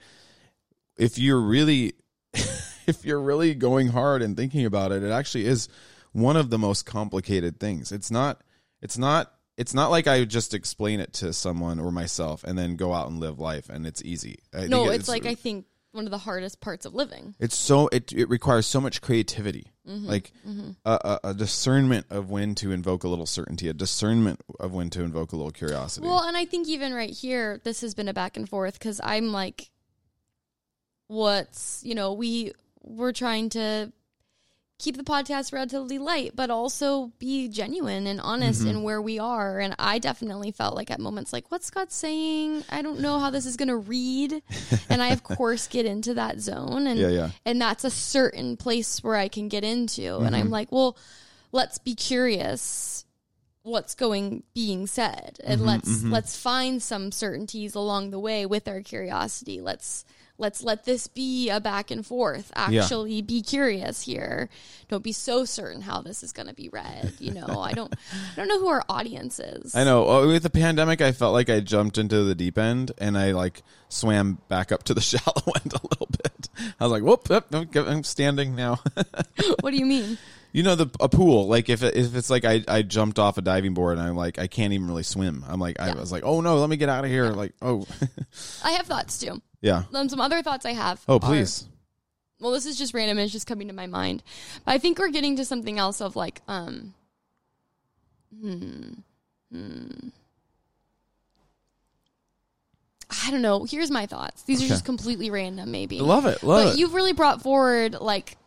[0.97, 1.93] if you're really
[2.33, 5.69] if you're really going hard and thinking about it, it actually is
[6.11, 7.91] one of the most complicated things.
[7.91, 8.41] It's not
[8.81, 9.31] it's not
[9.61, 13.09] it's not like I just explain it to someone or myself and then go out
[13.09, 14.39] and live life and it's easy.
[14.51, 17.35] I no, think it's, like I think one of the hardest parts of living.
[17.39, 20.07] It's so it it requires so much creativity, Mm-hmm.
[20.07, 20.31] like
[20.85, 20.91] A,
[21.23, 25.03] a, a discernment of when to invoke a little certainty, a discernment of when to
[25.03, 26.07] invoke a little curiosity.
[26.07, 28.99] Well, and I think even right here, this has been a back and forth because
[29.03, 29.69] I'm like,
[31.07, 33.91] what's, you know, we we're trying to
[34.81, 38.69] keep the podcast relatively light, but also be genuine and honest Mm-hmm.
[38.69, 39.59] in where we are.
[39.59, 42.63] And I definitely felt like at moments like, what's God saying?
[42.69, 44.41] I don't know how this is going to read.
[44.89, 46.87] and I, of course, get into that zone.
[46.87, 47.29] And, Yeah, yeah.
[47.45, 50.17] and that's a certain place where I can get into.
[50.17, 50.35] And Mm-hmm.
[50.35, 50.97] I'm like, well,
[51.51, 53.05] let's be curious
[53.63, 58.67] what's going being said Mm-hmm, and let's let's find some certainties along the way with
[58.67, 60.03] our curiosity let's
[60.41, 64.49] let's let this be a back and forth actually be curious here
[64.89, 67.93] don't be so certain how this is going to be read you know i don't
[67.93, 70.27] i don't know who our audience is I know.
[70.27, 73.63] With the pandemic, I felt like I jumped into the deep end and I like
[73.89, 76.49] swam back up to the shallow end a little bit.
[76.79, 77.75] I was like, "Whoop!
[77.75, 78.79] I'm standing now."
[79.61, 80.17] what do you mean
[80.53, 81.47] you know, the a pool.
[81.47, 84.15] Like if it, if it's like I I jumped off a diving board and I'm
[84.15, 85.43] like I can't even really swim.
[85.47, 85.95] I'm like I Yeah.
[85.95, 87.85] was like, "Oh no, let me get out of here!" Like, oh,
[88.63, 89.83] i have thoughts too yeah.
[89.93, 91.67] um, some other thoughts i have Oh are- please.
[92.39, 94.23] well this is just random it's just coming to my mind
[94.65, 96.93] but i think we're getting to something else of like um
[98.41, 98.93] hmm,
[99.51, 99.87] hmm.
[103.25, 104.69] i don't know here's my thoughts these are Okay.
[104.69, 106.41] just completely random maybe Love it.
[106.43, 106.79] Love but it.
[106.79, 108.37] you've really brought forward like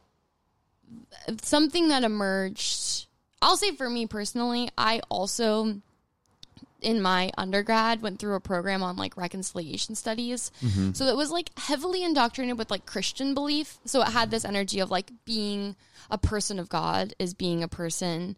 [1.43, 3.07] something that emerged
[3.43, 5.81] i'll say for me personally i also
[6.81, 10.93] in my undergrad went through a program on like reconciliation studies Mm-hmm.
[10.93, 14.81] so it was like heavily indoctrinated with like christian belief so it had this energy
[14.81, 15.77] of like being
[16.11, 18.37] a person of god is being a person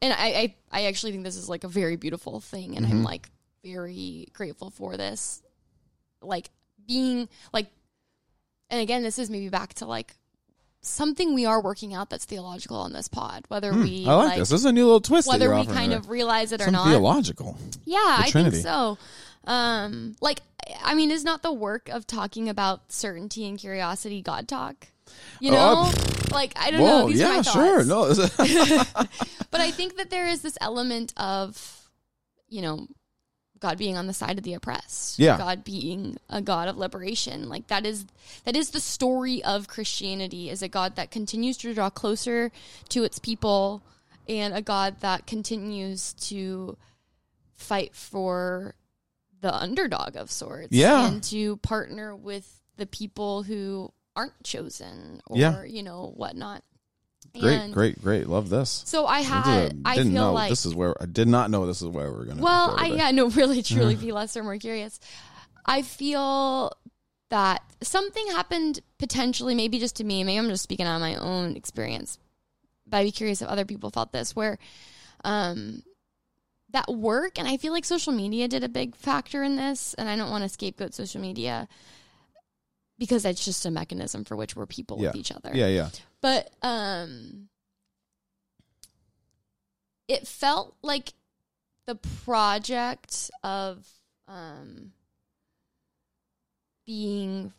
[0.00, 2.98] and i i, I actually think this is like a very beautiful thing and Mm-hmm.
[2.98, 3.28] i'm like
[3.64, 5.42] very grateful for this
[6.22, 6.50] like
[6.86, 7.66] being like
[8.70, 10.14] and again this is maybe back to like
[10.80, 14.38] something we are working out that's theological on this pod whether we Hmm, I like,
[14.38, 14.48] this.
[14.50, 15.28] This is a new little twist.
[15.28, 15.98] whether we kind there.
[15.98, 17.56] of realize it or not theological.
[17.84, 18.56] yeah the i Trinity.
[18.62, 18.98] think so
[19.44, 20.40] um like
[20.84, 24.86] i mean is not the work of talking about certainty and curiosity god talk
[25.40, 25.92] you Oh, know uh,
[26.34, 27.82] like i don't Whoa, know these yeah, sure.
[27.84, 28.06] No,
[29.50, 31.88] but i think that there is this element of
[32.48, 32.86] you know
[33.60, 35.36] god being on the side of the oppressed Yeah.
[35.38, 38.06] god being a god of liberation like that is
[38.44, 42.50] that is the story of christianity is a god that continues to draw closer
[42.90, 43.82] to its people
[44.28, 46.76] and a god that continues to
[47.54, 48.74] fight for
[49.40, 51.06] the underdog of sorts Yeah.
[51.08, 55.62] and to partner with the people who aren't chosen or Yeah.
[55.64, 56.62] you know whatnot
[57.40, 58.26] great, And- great, great.
[58.28, 58.82] Love this.
[58.86, 61.66] so I had, I didn't feel know like, this is where I did not know
[61.66, 62.42] this is where we're gonna.
[62.42, 65.00] well, go I yeah, no, really, truly, be less or more curious.
[65.66, 66.72] I feel
[67.30, 70.24] that something happened potentially, maybe just to me.
[70.24, 72.18] Maybe I'm just speaking on my own experience,
[72.86, 74.34] but I'd be curious if other people felt this.
[74.34, 74.58] Where,
[75.24, 75.82] um,
[76.70, 80.08] that work, and I feel like social media did a big factor in this, and
[80.08, 81.68] I don't want to scapegoat social media
[82.98, 85.88] because it's just a mechanism for which we're people with each other Yeah, yeah.
[86.20, 87.48] But um
[90.08, 91.12] it felt like
[91.86, 91.94] the
[92.24, 93.86] project of
[94.26, 94.92] um
[96.86, 97.52] being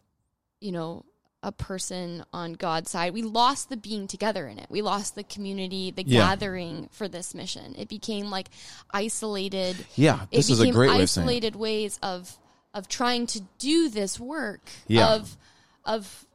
[0.60, 1.06] you know
[1.42, 5.24] a person on God's side we lost the being together in it we lost the
[5.24, 6.20] community the Yeah.
[6.28, 8.50] gathering for this mission it became like
[8.92, 12.38] isolated Yeah, this is a great way of isolated ways of
[12.74, 15.14] of trying to do this work Yeah.
[15.14, 15.38] of
[15.86, 16.26] of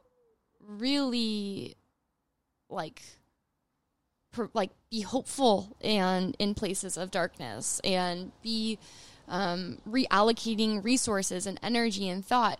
[0.59, 1.75] really
[2.75, 3.01] like
[4.31, 8.77] per, like be hopeful and in places of darkness and be
[9.27, 12.59] um, reallocating resources and energy and thought.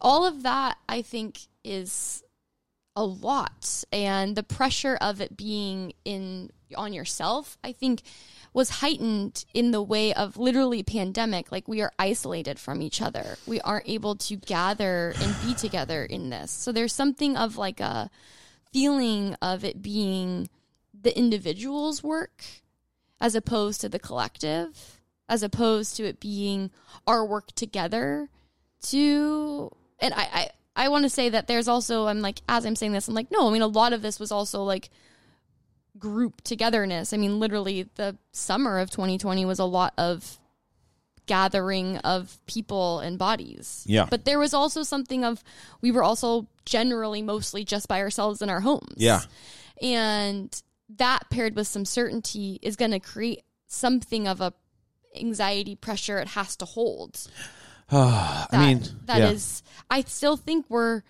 [0.00, 2.24] All of that i think is
[2.96, 3.84] a lot.
[3.92, 8.02] And the pressure of it being in on yourself i think
[8.52, 13.36] was heightened in the way of literally pandemic like we are isolated from each other.
[13.46, 16.50] We aren't able to gather and be together in this.
[16.50, 18.10] So there's something of like a
[18.72, 20.48] feeling of it being
[20.98, 22.44] the individual's work
[23.20, 26.70] as opposed to the collective as opposed to it being
[27.06, 28.28] our work together
[28.82, 30.50] to and i i,
[30.84, 33.30] I want to say that there's also i'm like as i'm saying this i'm like
[33.30, 34.90] no i mean a lot of this was also like
[36.00, 37.12] group togetherness.
[37.12, 40.39] I mean literally the summer of 2020 was a lot of
[41.30, 44.06] gathering of people and bodies Yeah.
[44.10, 45.42] but there was also something of
[45.80, 49.20] we were also generally mostly just by ourselves in our homes Yeah.
[49.80, 50.50] and
[50.96, 54.52] that paired with some certainty is going to create something of a
[55.14, 57.12] anxiety pressure it has to hold
[57.92, 59.30] I mean, that yeah.
[59.30, 61.02] is- i still think we're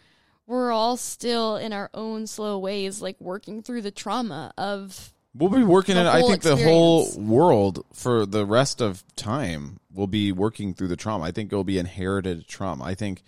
[0.46, 5.51] we're all still in our own slow ways, like working through the trauma of We'll
[5.51, 6.07] be working in.
[6.07, 10.97] I think the whole world for the rest of time will be working through the
[10.97, 11.24] trauma.
[11.24, 12.85] I think it'll be inherited trauma.
[12.85, 13.22] I think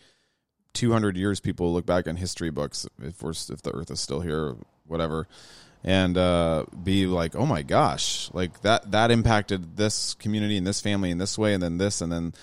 [0.75, 4.21] 200 years people look back on history books if we're if the Earth is still
[4.21, 5.29] here, whatever,
[5.85, 10.81] and uh, be like, oh my gosh, like that that impacted this community and this
[10.81, 12.35] family in this way, and then this, and then.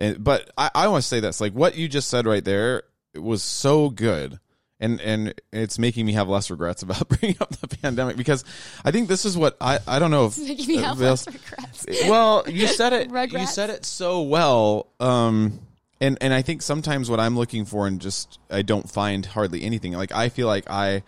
[0.00, 2.84] And, but I, I want to say this, like what you just said right there,
[3.14, 4.38] it was so good
[4.80, 8.44] and and it's making me have less regrets about bringing up the pandemic because
[8.84, 11.26] I think this is what I I don't know if making me have uh, less
[11.26, 11.86] regrets.
[12.08, 15.60] well you said it you said it so well um
[16.00, 19.62] and and I think sometimes what I'm looking for and just I don't find hardly
[19.62, 21.02] anything like I feel like I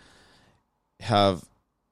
[0.99, 1.43] have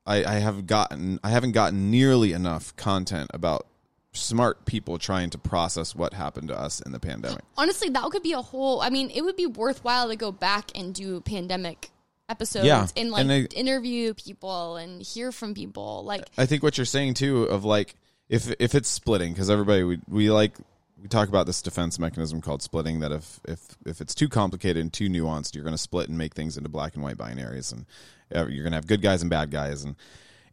[0.05, 3.65] I I have gotten I haven't gotten nearly enough content about
[4.11, 8.23] smart people trying to process what happened to us in the pandemic Honestly, that could
[8.23, 8.81] be a whole.
[8.81, 11.91] I mean, it would be worthwhile to go back and do pandemic
[12.27, 16.03] episodes Yeah, and like and I- interview people and hear from people.
[16.05, 17.95] Like, I think what you're saying too of like
[18.29, 20.53] if if it's splitting because everybody we we like
[21.01, 24.81] we talk about this defense mechanism called splitting that if if if it's too complicated
[24.81, 27.71] and too nuanced you're going to split and make things into black and white binaries
[27.71, 27.85] and
[28.35, 29.95] uh, you're going to have good guys and bad guys and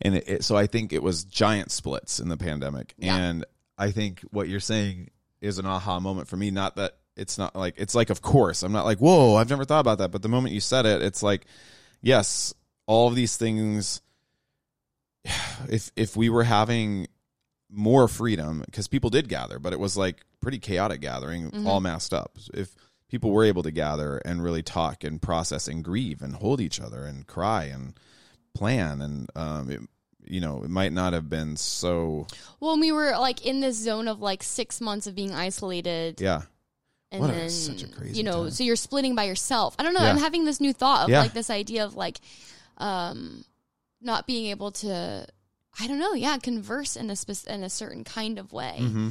[0.00, 2.94] and it, it, so I think it was giant splits in the pandemic.
[2.98, 3.16] Yeah.
[3.16, 3.44] and
[3.78, 6.50] I think what you're saying is an aha moment for me.
[6.50, 9.64] Not that it's not like it's like of course I'm not like whoa I've never
[9.64, 10.10] thought about that.
[10.10, 11.46] But the moment you said it it's like
[12.02, 12.54] yes
[12.86, 14.02] all of these things
[15.68, 17.08] if if we were having
[17.68, 21.66] more freedom because people did gather but it was like pretty chaotic gathering mm-hmm.
[21.66, 22.38] all masked up.
[22.54, 22.74] If
[23.08, 26.80] people were able to gather and really talk and process and grieve and hold each
[26.80, 27.98] other and cry and
[28.56, 29.80] plan and um it,
[30.24, 32.26] you know it might not have been so
[32.58, 36.42] when we were like in this zone of like six months of being isolated, yeah
[37.12, 38.50] and What a- then such a crazy you know, time.
[38.50, 39.76] so you're splitting by yourself.
[39.78, 40.00] I don't know.
[40.02, 40.10] Yeah.
[40.10, 41.20] I'm having this new thought of Yeah.
[41.20, 42.18] like this idea of like,
[42.78, 43.44] um,
[44.00, 45.26] not being able to.
[45.78, 46.14] I don't know.
[46.14, 48.76] Yeah, converse in a spec- in a certain kind of way.
[48.80, 49.08] Um, Mm-hmm.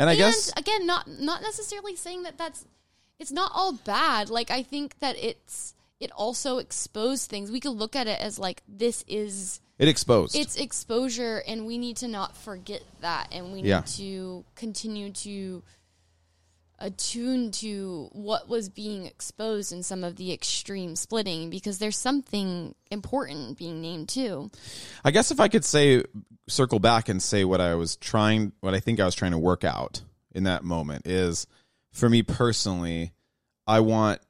[0.00, 2.64] And I guess- again, not not necessarily saying that that's
[3.18, 4.30] it's not all bad.
[4.30, 7.50] Like I think that it's it also exposed things.
[7.50, 11.78] We could look at it as like this is it exposed it's exposure, and we
[11.78, 13.80] need to not forget that, and we Yeah.
[13.80, 15.62] need to continue to
[16.78, 22.74] attune to what was being exposed in some of the extreme splitting because there's something
[22.90, 24.50] important being named too.
[25.02, 26.04] I guess if I could say
[26.48, 29.38] circle back and say what I was trying what I think I was trying to
[29.38, 30.02] work out
[30.34, 31.46] in that moment is
[31.92, 33.12] for me personally
[33.66, 34.20] I want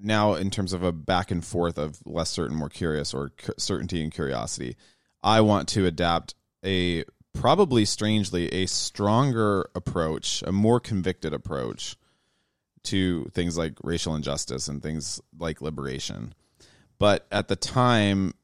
[0.00, 4.02] now in terms of a back and forth of less certain more curious or certainty
[4.02, 4.76] and curiosity
[5.22, 6.34] I want to adapt
[6.64, 11.96] a probably strangely a stronger approach a more convicted approach
[12.84, 16.34] to things like racial injustice and things like liberation.
[16.98, 18.34] But at the time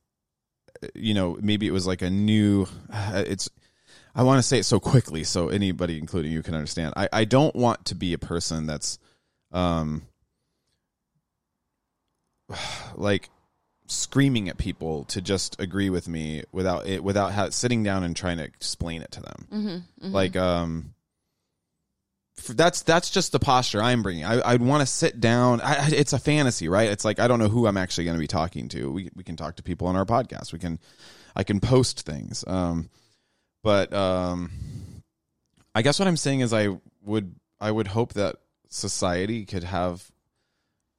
[0.94, 3.51] you know maybe it was like a new it's
[4.14, 6.94] i want to say it so quickly so anybody including you can understand.
[6.96, 8.98] I i don't want to be a person that's
[9.53, 10.03] um
[12.94, 13.30] like
[13.86, 18.14] screaming at people to just agree with me without it without ha- sitting down and
[18.14, 20.94] trying to explain it to them Mm-hmm, like um
[22.48, 24.24] that's that's just the posture I'm bringing.
[24.24, 25.61] I I'd want to sit down.
[25.61, 26.88] I, it's a fantasy, right?
[26.88, 28.90] It's like I don't know who I'm actually going to be talking to.
[28.90, 30.53] We we can talk to people on our podcast.
[30.53, 30.78] We can
[31.36, 32.44] I can post things.
[32.46, 32.88] Um,
[33.62, 34.51] but um,
[35.74, 38.36] I guess what I'm saying is I would I would hope that
[38.68, 40.10] society could have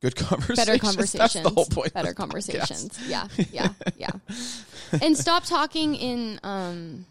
[0.01, 0.57] good conversations.
[0.65, 1.33] better conversations.
[1.33, 1.93] That's the whole point.
[1.93, 2.99] Better conversations.
[3.07, 4.09] Yeah, yeah, yeah.
[5.01, 7.05] and stop talking in um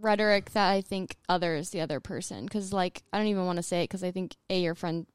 [0.00, 3.62] rhetoric that I think others the other person because like I don't even want to
[3.62, 5.06] say it because I think a your friend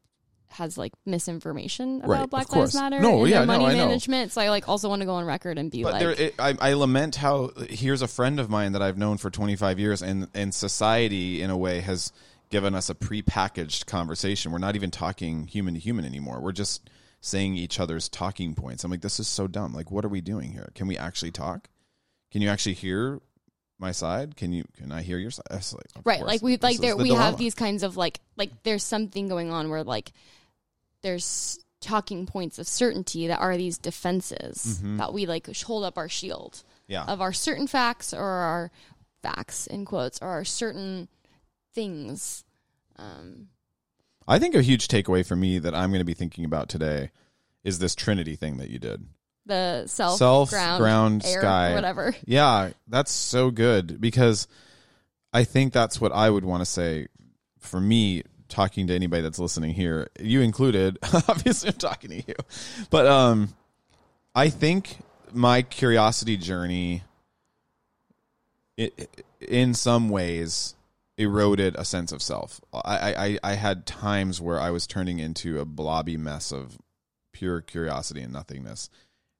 [0.49, 2.55] has like misinformation about Right, Black.
[2.55, 3.85] Lives Matter No, and yeah, no, money know.
[3.85, 4.31] management.
[4.31, 6.35] So I like also want to go on record and be But like, there, it,
[6.39, 10.01] I, I lament how here's a friend of mine that I've known for 25 years,
[10.01, 12.11] and and society in a way has
[12.49, 14.51] given us a prepackaged conversation.
[14.51, 16.39] We're not even talking human to human anymore.
[16.41, 16.89] We're just
[17.21, 18.83] saying each other's talking points.
[18.83, 19.73] I'm like, this is so dumb.
[19.73, 20.69] Like, what are we doing here?
[20.75, 21.69] Can we actually talk?
[22.31, 23.19] Can you actually hear
[23.79, 24.35] my side?
[24.35, 24.65] Can you?
[24.77, 25.43] Can I hear your side?
[25.51, 26.27] Like, right course.
[26.27, 29.51] like we like there the we have these kinds of like like there's something going
[29.51, 30.11] on where like
[31.03, 36.09] there's talking points of certainty that are these defenses that we like hold up our
[36.09, 36.93] shield Mm-hmm.
[36.93, 37.03] Yeah.
[37.03, 38.71] of our certain facts or our
[39.21, 41.09] facts in quotes or our certain
[41.77, 42.43] things
[42.97, 43.49] um
[44.27, 47.11] I think a huge takeaway for me that I'm going to be thinking about today
[47.63, 49.05] is this Trinity thing that you did.
[49.45, 51.73] the self, Self, ground, ground, air, sky.
[51.75, 54.47] whatever Yeah, that's so good because
[55.31, 57.07] I think that's what I would want to say
[57.59, 60.97] for me talking to anybody that's listening here, you included.
[61.29, 62.35] Obviously, I'm talking to you,
[62.89, 63.53] but um,
[64.33, 64.97] I think
[65.31, 67.03] my curiosity journey,
[68.77, 70.73] it, in some ways,
[71.17, 72.61] eroded a sense of self.
[72.73, 73.13] I,
[73.43, 76.77] I I had times where I was turning into a blobby mess of
[77.33, 78.89] pure curiosity and nothingness,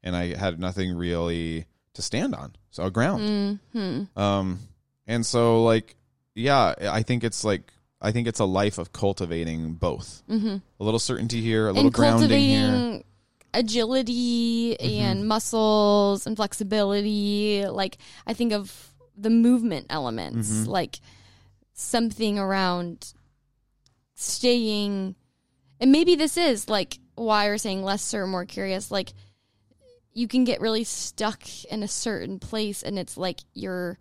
[0.03, 3.59] and I had nothing really to stand on, so a ground.
[3.73, 4.19] Mm-hmm.
[4.19, 4.59] Um,
[5.07, 5.95] and so like,
[6.35, 7.71] yeah, I think it's like
[8.01, 10.21] I think it's a life of cultivating both.
[10.29, 10.57] Mm-hmm.
[10.79, 12.67] A little certainty here, a little And grounding here.
[12.69, 12.97] Mm-hmm.
[13.53, 17.65] agility and muscles and flexibility.
[17.67, 20.67] Like I think of the movement elements, Mhm.
[20.67, 20.99] like
[21.79, 23.13] something around
[24.15, 25.15] staying.
[25.79, 28.91] And maybe this is like why we're saying lesser, more curious.
[28.91, 29.13] Like
[30.13, 33.97] you can get really stuck in a certain place, and it's like you're.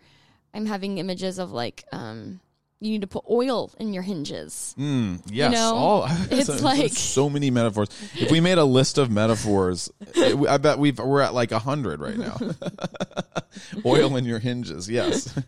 [0.54, 2.40] I'm having images of like um,
[2.80, 4.74] you need to put oil in your hinges.
[4.78, 7.88] Mm, yes, know, all it's so- like- so many metaphors.
[8.14, 11.58] If we made a list of metaphors, it- I bet we've we're at like a
[11.58, 12.38] hundred right now.
[13.84, 15.38] Oil in your hinges, yes.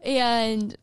[0.00, 0.76] and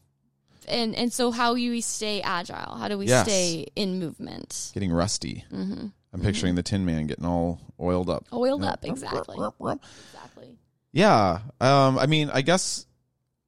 [0.67, 3.25] and and so how do we stay agile how do we Yes.
[3.27, 5.45] stay in movement Getting rusty.
[5.51, 5.87] mm-hmm.
[6.13, 8.25] I'm picturing the Tin Man getting all oiled up.
[8.31, 10.57] oiled up exactly exactly
[10.91, 11.39] Yeah.
[11.59, 12.85] Um, I mean, I guess.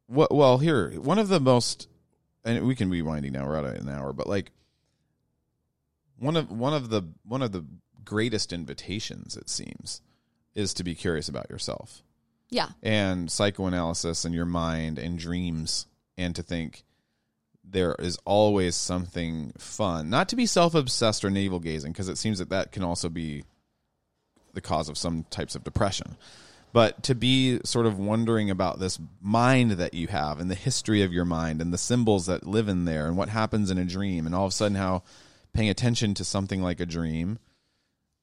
[0.07, 0.33] What?
[0.33, 1.87] Well, here, one of the most,
[2.43, 3.45] and we can be winding now.
[3.47, 4.51] We're at an hour, but like
[6.17, 7.65] one of one of the one of the
[8.03, 10.01] greatest invitations, it seems,
[10.53, 12.01] is to be curious about yourself
[12.51, 15.85] yeah and psychoanalysis and your mind and dreams,
[16.17, 16.83] and to think
[17.67, 20.09] there is always something fun.
[20.09, 23.09] Not to be self obsessed or navel gazing, because it seems that that can also
[23.09, 23.43] be
[24.53, 26.15] the cause of some types of depression.
[26.73, 31.03] But to be sort of wondering about this mind that you have and the history
[31.03, 33.85] of your mind and the symbols that live in there and what happens in a
[33.85, 35.03] dream, and all of a sudden how
[35.53, 37.39] paying attention to something like a dream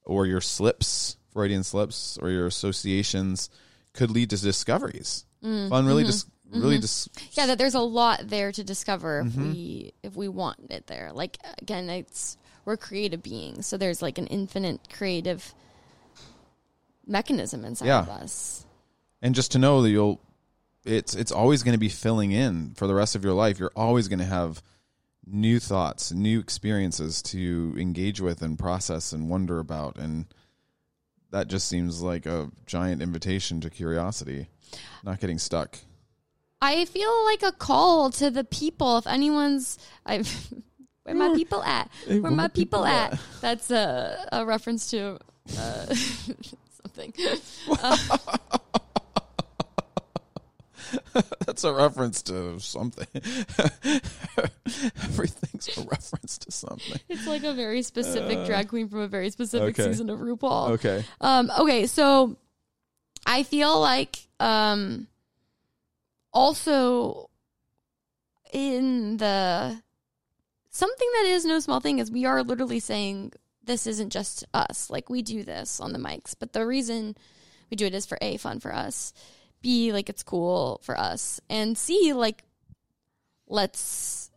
[0.05, 3.49] or your slips, Freudian slips, or your associations
[3.95, 5.25] could lead to discoveries.
[5.43, 6.11] Mm, fun, really, mm-hmm.
[6.11, 6.27] dis-
[6.61, 9.53] really, dis- yeah that there's a lot there to discover if Mm-hmm.
[9.53, 11.11] we if we want it there.
[11.13, 15.55] Like again it's we're creative beings so there's like an infinite creative
[17.07, 18.01] mechanism inside Yeah.
[18.01, 18.67] of us.
[19.21, 20.21] And just to know that you'll
[20.85, 23.59] it's it's always going to be filling in for the rest of your life.
[23.59, 24.63] You're always going to have
[25.25, 30.27] new thoughts new experiences to engage with and process and wonder about and
[31.31, 34.49] that just seems like a giant invitation to curiosity.
[35.05, 35.79] Not getting stuck
[36.63, 38.99] I feel like a call to the people.
[38.99, 40.23] If anyone's, I,
[41.03, 41.91] where my people at?
[42.07, 43.19] Hey, Where my people at?
[43.41, 45.19] That's a, a reference to
[45.59, 45.87] uh,
[46.85, 47.13] something.
[51.47, 53.07] that's a reference to something
[55.05, 59.31] everything's a reference to something It's like a very specific drag queen from a very
[59.31, 59.91] specific okay.
[59.91, 60.73] season of RuPaul.
[60.73, 62.37] okay Um, okay, so
[63.25, 65.07] I feel like um,
[66.33, 67.31] also
[68.53, 69.83] in the
[70.71, 73.33] something that is no small thing is we are literally saying
[73.65, 74.91] this isn't just us.
[74.91, 77.17] Like we do this on the mics, but the reason
[77.71, 79.13] we do it is for a fun for us,
[79.61, 82.45] b like it's cool for us, and c like
[83.47, 84.31] let's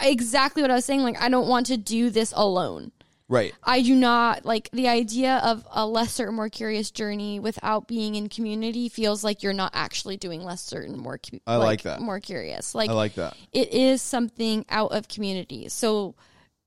[0.00, 1.02] exactly what I was saying.
[1.02, 2.92] Like I don't want to do this alone.
[3.32, 8.14] Right I do not like the idea of a lesser, more curious journey without being
[8.14, 11.18] in community feels like you're not actually doing less certain, more.
[11.18, 12.00] cu- I like that.
[12.00, 12.74] more curious.
[12.74, 15.68] Like, i like that it is something out of community.
[15.68, 16.14] So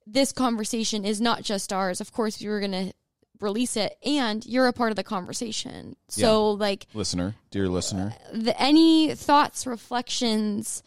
[0.07, 2.01] this conversation is not just ours.
[2.01, 2.91] Of course, we were gonna
[3.39, 5.95] release it, and you're a part of the conversation.
[6.07, 10.83] So like listener dear listener uh, the, any thoughts, reflections,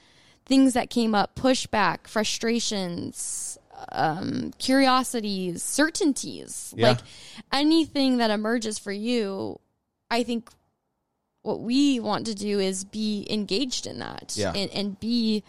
[0.46, 3.57] things that came up, pushback, frustrations,
[3.92, 6.88] um, curiosities, certainties, Yeah.
[6.88, 6.98] like
[7.52, 9.58] anything that emerges for you,
[10.10, 10.48] I think
[11.42, 14.52] what we want to do is be engaged in that Yeah.
[14.54, 15.42] and, and be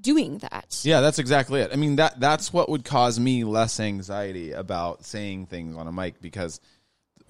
[0.00, 0.80] doing that.
[0.82, 1.70] Yeah, that's exactly it.
[1.72, 5.92] I mean that that's what would cause me less anxiety about saying things on a
[5.92, 6.60] mic because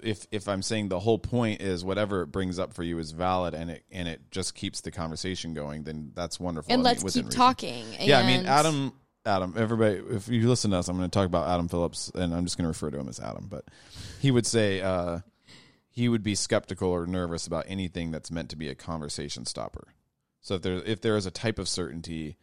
[0.01, 3.11] if if I'm saying the whole point is whatever it brings up for you is
[3.11, 6.71] valid and it and it just keeps the conversation going, then that's wonderful.
[6.71, 7.39] And I let's within keep reason.
[7.39, 7.85] talking.
[8.01, 8.93] Yeah, I mean Adam
[9.27, 12.33] Adam, everybody if you listen to us, I'm going to talk about Adam Phillips and
[12.33, 13.65] I'm just going to refer to him as Adam, but
[14.19, 15.19] he would say uh
[15.89, 19.87] he would be skeptical or nervous about anything that's meant to be a conversation stopper.
[20.41, 22.37] So if there if there is a type of certainty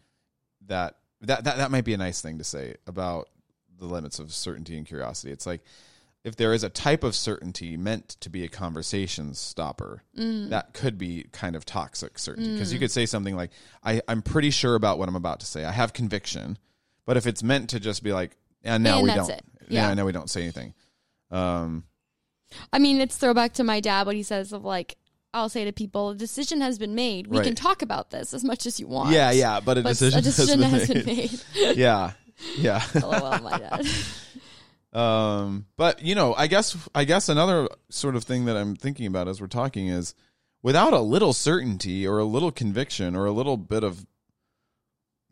[0.66, 3.28] that that that, that might be a nice thing to say about
[3.78, 5.32] the limits of certainty and curiosity.
[5.32, 5.62] It's like
[6.22, 10.02] if there is a type of certainty meant to be a conversation stopper,
[10.48, 12.52] that could be kind of toxic certainty.
[12.54, 13.50] Because you could say something like,
[13.82, 15.64] I, I'm pretty sure about what I'm about to say.
[15.66, 16.56] I have conviction,
[17.06, 19.42] But if it's meant to just be like, and now And we don't, it.
[19.68, 19.94] yeah, Yeah.
[19.94, 20.74] now we don't say anything.
[21.30, 21.84] Um,
[22.72, 24.96] I mean, it's throwback to my dad what he says of like,
[25.34, 27.26] I'll say to people, a decision has been made.
[27.26, 27.46] We Right.
[27.46, 29.10] can talk about this as much as you want.
[29.10, 31.30] yeah, yeah, but a But decision, a decision has been made.
[31.56, 31.76] made.
[31.76, 32.12] yeah,
[32.56, 32.82] yeah.
[32.94, 33.86] LOL, my dad.
[34.92, 39.06] Um, but you know, I guess I guess another sort of thing that I'm thinking
[39.06, 40.14] about as we're talking is
[40.62, 44.06] without a little certainty or a little conviction or a little bit of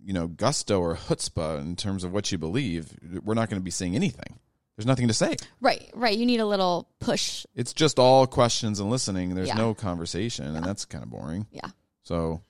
[0.05, 2.92] you know gusto or chutzpah in terms of what you believe,
[3.24, 4.38] we're not going to be saying anything.
[4.76, 5.36] There's nothing to say.
[5.61, 6.16] right, right.
[6.16, 7.44] You need a little push.
[7.55, 9.34] It's just all questions and listening.
[9.34, 9.55] There's Yeah.
[9.55, 11.46] no conversation, and that's kind of boring.
[11.53, 11.68] Yeah.
[12.05, 12.40] So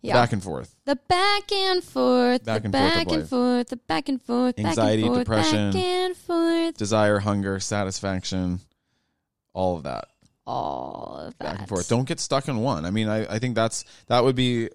[0.00, 0.14] Yeah.
[0.14, 0.74] back and forth.
[0.86, 4.58] the back and forth, Back the and forth back and forth, the back and forth,
[4.58, 5.72] Anxiety, back and forth, depression.
[5.72, 6.76] back and forth.
[6.78, 8.60] Desire, hunger, satisfaction,
[9.52, 10.06] all of that.
[10.46, 11.44] All of that.
[11.44, 11.88] back and forth.
[11.88, 12.84] Don't get stuck in one.
[12.86, 14.70] I mean, I, I think that's that would be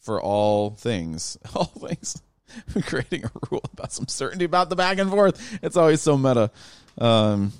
[0.00, 1.36] for all things.
[1.54, 2.20] All things.
[2.86, 5.58] Creating a rule about some certainty about the back and forth.
[5.62, 6.50] It's always so meta.
[6.96, 7.52] Um,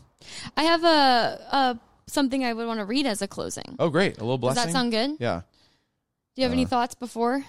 [0.57, 0.89] I have a,
[1.53, 3.77] a something I would want to read as a closing.
[3.79, 4.17] oh, great!
[4.17, 4.57] A little blessing.
[4.65, 5.17] Does that sound good?
[5.21, 5.43] yeah.
[6.35, 7.45] Do you have any Uh, thoughts before?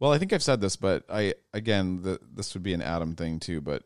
[0.00, 3.16] Well, I think I've said this, but I again, the, this would be an Adam
[3.16, 3.60] thing too.
[3.60, 3.82] But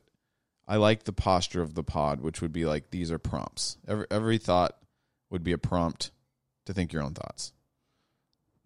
[0.66, 3.78] I like the posture of the pod, which would be like these are prompts.
[3.88, 4.76] Every every thought
[5.30, 6.10] would be a prompt
[6.66, 7.52] to think your own thoughts,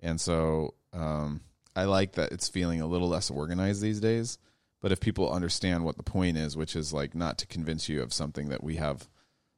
[0.01, 1.41] and so um,
[1.75, 4.39] I like that it's feeling a little less organized these days.
[4.81, 8.03] But if people understand what the point is, which is like not to convince you
[8.03, 9.09] of something that we have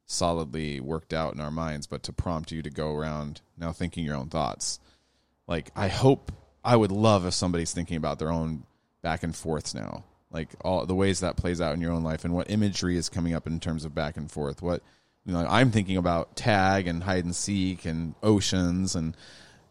[0.05, 4.05] solidly worked out in our minds, but to prompt you to go around now thinking
[4.05, 4.79] your own thoughts.
[5.47, 6.31] Like I hope
[6.63, 8.65] I would love if somebody's thinking about their own
[9.01, 10.03] back and forths now.
[10.31, 13.09] Like all the ways that plays out in your own life and what imagery is
[13.09, 14.61] coming up in terms of back and forth.
[14.61, 14.83] What
[15.25, 19.17] you know, I'm thinking about tag and hide and seek and oceans and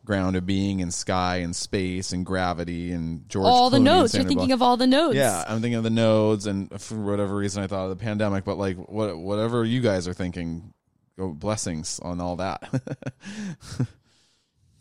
[0.04, 3.84] ground of being and sky and space and gravity and George all the Clooney and
[3.84, 4.14] nodes.
[4.14, 5.16] You're thinking of all the nodes.
[5.16, 8.44] Yeah, I'm thinking of the nodes, and for whatever reason, I thought of the pandemic.
[8.44, 10.74] But like, what, whatever you guys are thinking,
[11.16, 12.62] go blessings on all that.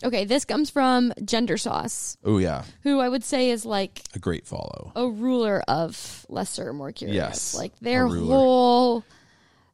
[0.04, 4.20] Okay, this comes from Gender Sauce, oh yeah, who I would say is like a
[4.20, 4.92] great follow.
[4.98, 7.16] a ruler of lesser, more curious.
[7.16, 9.06] Yes, like their whole,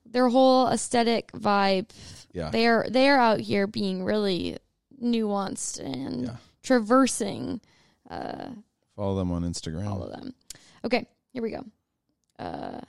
[0.05, 1.89] their whole aesthetic vibe.
[2.31, 4.57] Yeah, They're they're out here being really
[5.01, 6.35] nuanced and Yeah.
[6.63, 7.61] traversing
[8.09, 8.49] uh,
[8.95, 9.87] follow them on Instagram.
[9.87, 10.33] all of them.
[10.83, 11.65] Okay, here we go.
[12.37, 12.81] Uh,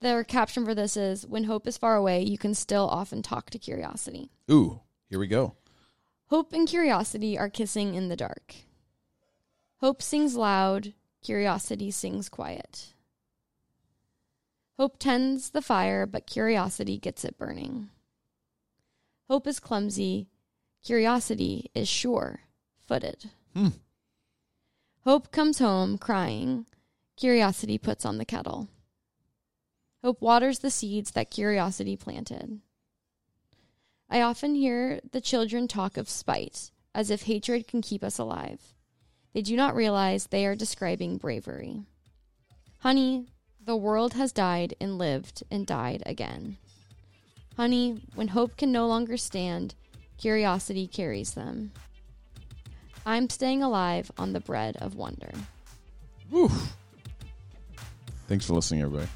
[0.00, 3.50] their caption for this is When hope is far away, you can still often talk
[3.50, 4.30] to curiosity.
[4.50, 5.54] Ooh, here we go.
[6.28, 8.54] Hope and curiosity are kissing in the dark.
[9.80, 10.92] Hope sings loud,
[11.22, 12.92] curiosity sings quiet.
[14.78, 17.88] Hope tends the fire, but curiosity gets it burning.
[19.28, 20.28] Hope is clumsy,
[20.86, 22.42] curiosity is sure
[22.86, 23.30] footed.
[23.54, 23.70] Hmm.
[25.02, 26.66] Hope comes home crying,
[27.16, 28.68] curiosity puts on the kettle.
[30.04, 32.60] Hope waters the seeds that curiosity planted.
[34.08, 38.60] I often hear the children talk of spite, as if hatred can keep us alive.
[39.32, 41.82] They do not realize they are describing bravery.
[42.78, 43.26] Honey,
[43.60, 46.58] the world has died and lived and died again.
[47.56, 49.74] Honey, when hope can no longer stand,
[50.18, 51.72] Curiosity carries them.
[53.04, 55.30] I'm staying alive on the bread of wonder.
[58.26, 59.08] Thanks for listening, everybody.